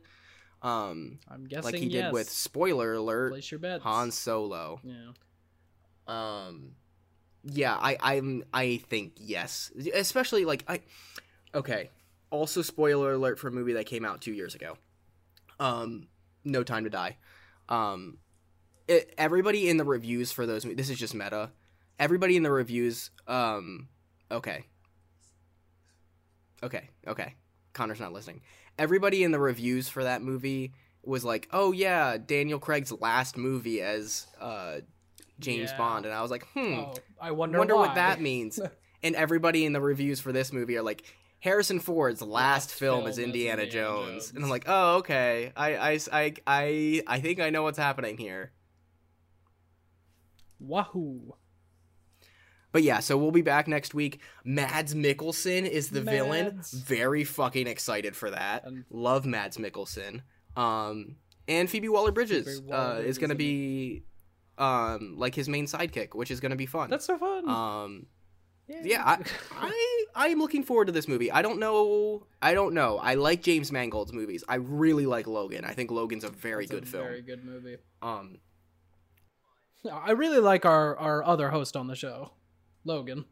[0.61, 2.05] Um, I'm guessing like he yes.
[2.05, 3.83] did with spoiler alert Place your bets.
[3.83, 4.79] Han Solo.
[4.83, 5.11] Yeah.
[6.07, 6.73] Um,
[7.43, 10.81] yeah, I I'm I think yes, especially like I.
[11.53, 11.89] Okay,
[12.29, 14.77] also spoiler alert for a movie that came out two years ago.
[15.59, 16.07] Um,
[16.43, 17.17] No Time to Die.
[17.69, 18.17] Um,
[18.87, 20.63] it, everybody in the reviews for those.
[20.63, 21.51] This is just meta.
[21.99, 23.11] Everybody in the reviews.
[23.27, 23.87] Um,
[24.31, 24.65] okay.
[26.63, 26.89] Okay.
[27.07, 27.35] Okay.
[27.73, 28.41] Connor's not listening.
[28.77, 33.81] Everybody in the reviews for that movie was like, "Oh yeah, Daniel Craig's last movie
[33.81, 34.79] as uh,
[35.39, 35.77] James Yeah.
[35.77, 38.59] Bond," and I was like, "Hmm, Oh, I wonder, wonder what that means."
[39.03, 41.03] and everybody in the reviews for this movie are like,
[41.39, 44.09] "Harrison Ford's last, Last film, film is Indiana, Indiana Jones.
[44.25, 44.31] Jones.
[44.35, 45.51] and I'm like, "Oh, okay.
[45.55, 48.51] I, I, I, I, I think I know what's happening here."
[50.59, 51.33] Wahoo!
[52.71, 54.21] But yeah, so we'll be back next week.
[54.45, 56.61] Mads Mikkelsen is the villain.
[56.73, 58.65] Very fucking excited for that.
[58.65, 60.21] And- Love Mads Mikkelsen.
[60.55, 61.15] Um,
[61.47, 64.03] and Phoebe Waller Bridges uh, is gonna be
[64.57, 66.89] um like his main sidekick, which is gonna be fun.
[66.89, 67.47] That's so fun.
[67.49, 68.05] um
[68.83, 69.17] yeah, I,
[69.59, 71.29] I I am looking forward to this movie.
[71.29, 72.25] I don't know.
[72.41, 72.99] I don't know.
[72.99, 74.45] I like James Mangold's movies.
[74.47, 75.65] I really like Logan.
[75.65, 77.03] I think Logan's a very That's a good film.
[77.03, 77.77] Very good movie.
[78.01, 78.37] Um,
[79.91, 82.31] I really like our our other host on the show,
[82.83, 83.25] Logan.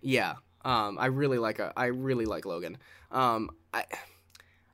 [0.00, 0.34] Yeah.
[0.64, 2.78] Um, I really like a, I really like Logan.
[3.10, 3.84] Um, I,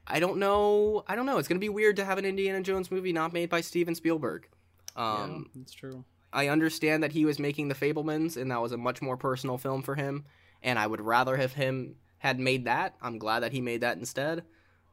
[0.07, 1.05] I don't know.
[1.07, 1.39] I don't know.
[1.39, 4.49] It's gonna be weird to have an Indiana Jones movie not made by Steven Spielberg.
[4.97, 6.05] Um, yeah, that's true.
[6.33, 9.59] I understand that he was making The Fabelmans, and that was a much more personal
[9.59, 10.25] film for him.
[10.62, 12.95] And I would rather have him had made that.
[13.03, 14.45] I'm glad that he made that instead.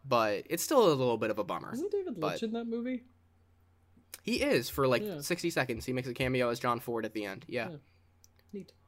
[0.08, 1.74] But it's still a little bit of a bummer.
[1.74, 3.04] Isn't David Lynch in that movie?
[4.24, 5.20] He is for like Yeah.
[5.22, 5.86] 60 seconds.
[5.86, 7.46] He makes a cameo as John Ford at the end.
[7.48, 7.70] Yeah.
[7.72, 7.76] Yeah.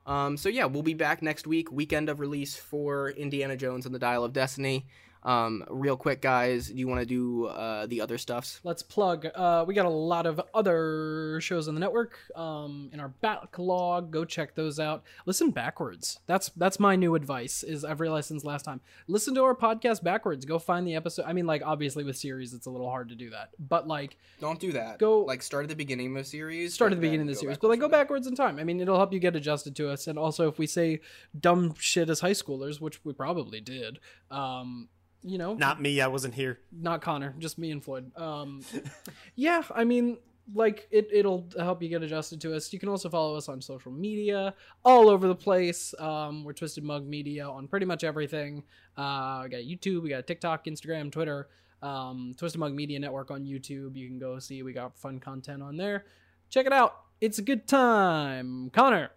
[0.10, 3.94] Um, so yeah, we'll be back next week, weekend of release for Indiana Jones and
[3.94, 4.88] the Dial of Destiny.
[5.24, 8.62] Um, real quick, guys, do you want to do uh, the other stuffs?
[8.64, 9.28] Let's plug.
[9.36, 14.12] Uh, we got a lot of other shows on the network um, in our backlog.
[14.12, 15.04] Go check those out.
[15.26, 16.20] Listen backwards.
[16.26, 17.64] That's that's my new advice.
[17.64, 18.80] Is I've realized since last time.
[19.08, 20.46] Listen to our podcast backwards.
[20.46, 21.26] Go find the episode.
[21.26, 23.50] I mean, like obviously with series, it's a little hard to do that.
[23.60, 25.00] But like Don't do that.
[25.00, 26.74] Go- like start at the beginning of a series.
[26.74, 28.58] start at the beginning of the series, but like go backwards in time.
[28.58, 30.08] I mean, it'll help you get adjusted to us.
[30.08, 31.02] And also, if we say
[31.38, 34.00] dumb shit as high schoolers, which we probably did,
[34.32, 34.88] um,
[35.24, 36.00] you know, Not me.
[36.02, 36.60] I wasn't here.
[36.72, 38.12] not Connor, just me and Floyd.
[38.18, 38.62] Um,
[39.36, 40.18] yeah, I mean,
[40.54, 42.72] like it, it'll help you get adjusted to us.
[42.74, 44.54] You can also follow us on social media,
[44.84, 45.94] all over the place.
[46.00, 48.64] Um, we're Twisted Mug Media on pretty much everything.
[48.98, 51.50] Uh, we got YouTube, we got TikTok, Instagram, Twitter.
[51.82, 53.96] Um, Twisted Mug Media Network on YouTube.
[53.96, 56.06] You can go see we got fun content on there.
[56.50, 56.96] Check it out.
[57.22, 58.70] It's a good time.
[58.72, 59.12] Connor.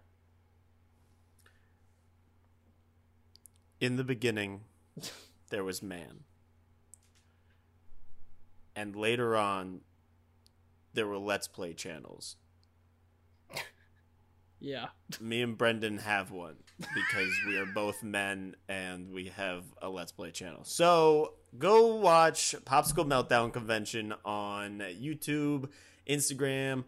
[3.79, 4.61] In the beginning,
[5.53, 6.21] there was man.
[8.75, 9.81] And later on,
[10.95, 12.35] there were Let's Play channels.
[14.59, 14.87] Yeah.
[15.19, 20.13] Me and Brendan have one because we are both men and we have a Let's
[20.13, 20.63] Play channel.
[20.63, 25.69] So go watch Popsicle Meltdown Convention on YouTube,
[26.09, 26.85] Instagram,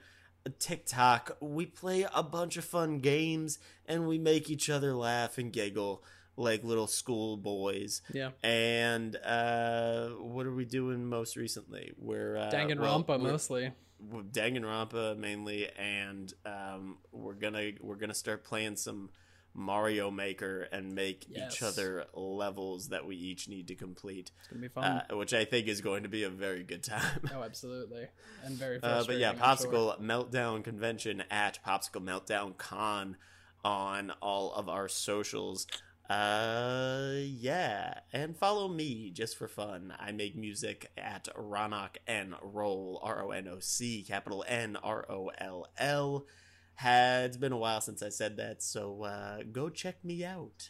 [0.57, 1.35] TikTok.
[1.41, 6.01] We play a bunch of fun games and we make each other laugh and giggle
[6.37, 8.01] like little school boys.
[8.13, 8.31] Yeah.
[8.43, 11.93] And uh, what are we doing most recently?
[11.97, 13.71] We're uh, Danganronpa well, we're- mostly.
[14.11, 19.09] with Danganronpa mainly, and um, we're gonna we're gonna start playing some
[19.57, 21.53] Mario Maker and make Yes.
[21.55, 24.83] each other levels that we each need to complete, It's gonna be fun.
[25.09, 27.21] uh, which I think is going to be a very good time.
[27.33, 28.07] oh, absolutely,
[28.43, 28.79] and very.
[28.83, 29.45] Uh, but yeah, I'm sure.
[29.71, 33.15] Popsicle Meltdown Convention at Popsicle Meltdown Con
[33.63, 35.65] on all of our socials.
[36.09, 39.93] Uh, yeah, and follow me just for fun.
[39.99, 45.05] I make music at Ronock N Roll R O N O C capital N R
[45.09, 46.25] O L L.
[46.83, 50.69] It's been a while since I said that, so uh, go check me out.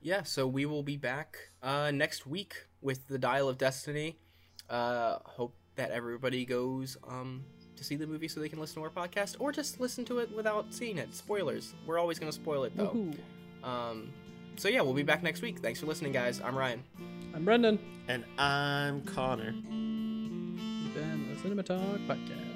[0.00, 4.18] Yeah, so we will be back uh, next week with the Dial of Destiny.
[4.68, 7.44] Uh, hope that everybody goes um,
[7.80, 10.18] to see the movie so they can listen to our podcast, or just listen to
[10.18, 11.14] it without seeing it.
[11.14, 11.72] Spoilers.
[11.86, 13.10] We're always going to spoil it though.
[13.64, 14.12] Um,
[14.56, 15.60] so yeah, we'll be back next week.
[15.60, 16.42] Thanks for listening, guys.
[16.42, 16.84] I'm Ryan.
[17.34, 17.78] I'm Brendan.
[18.06, 19.52] And I'm Connor.
[19.52, 22.49] You've been the Cinema Talk Podcast.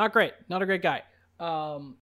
[0.00, 0.32] Not great.
[0.48, 1.02] Not a great guy.
[1.38, 1.98] Um,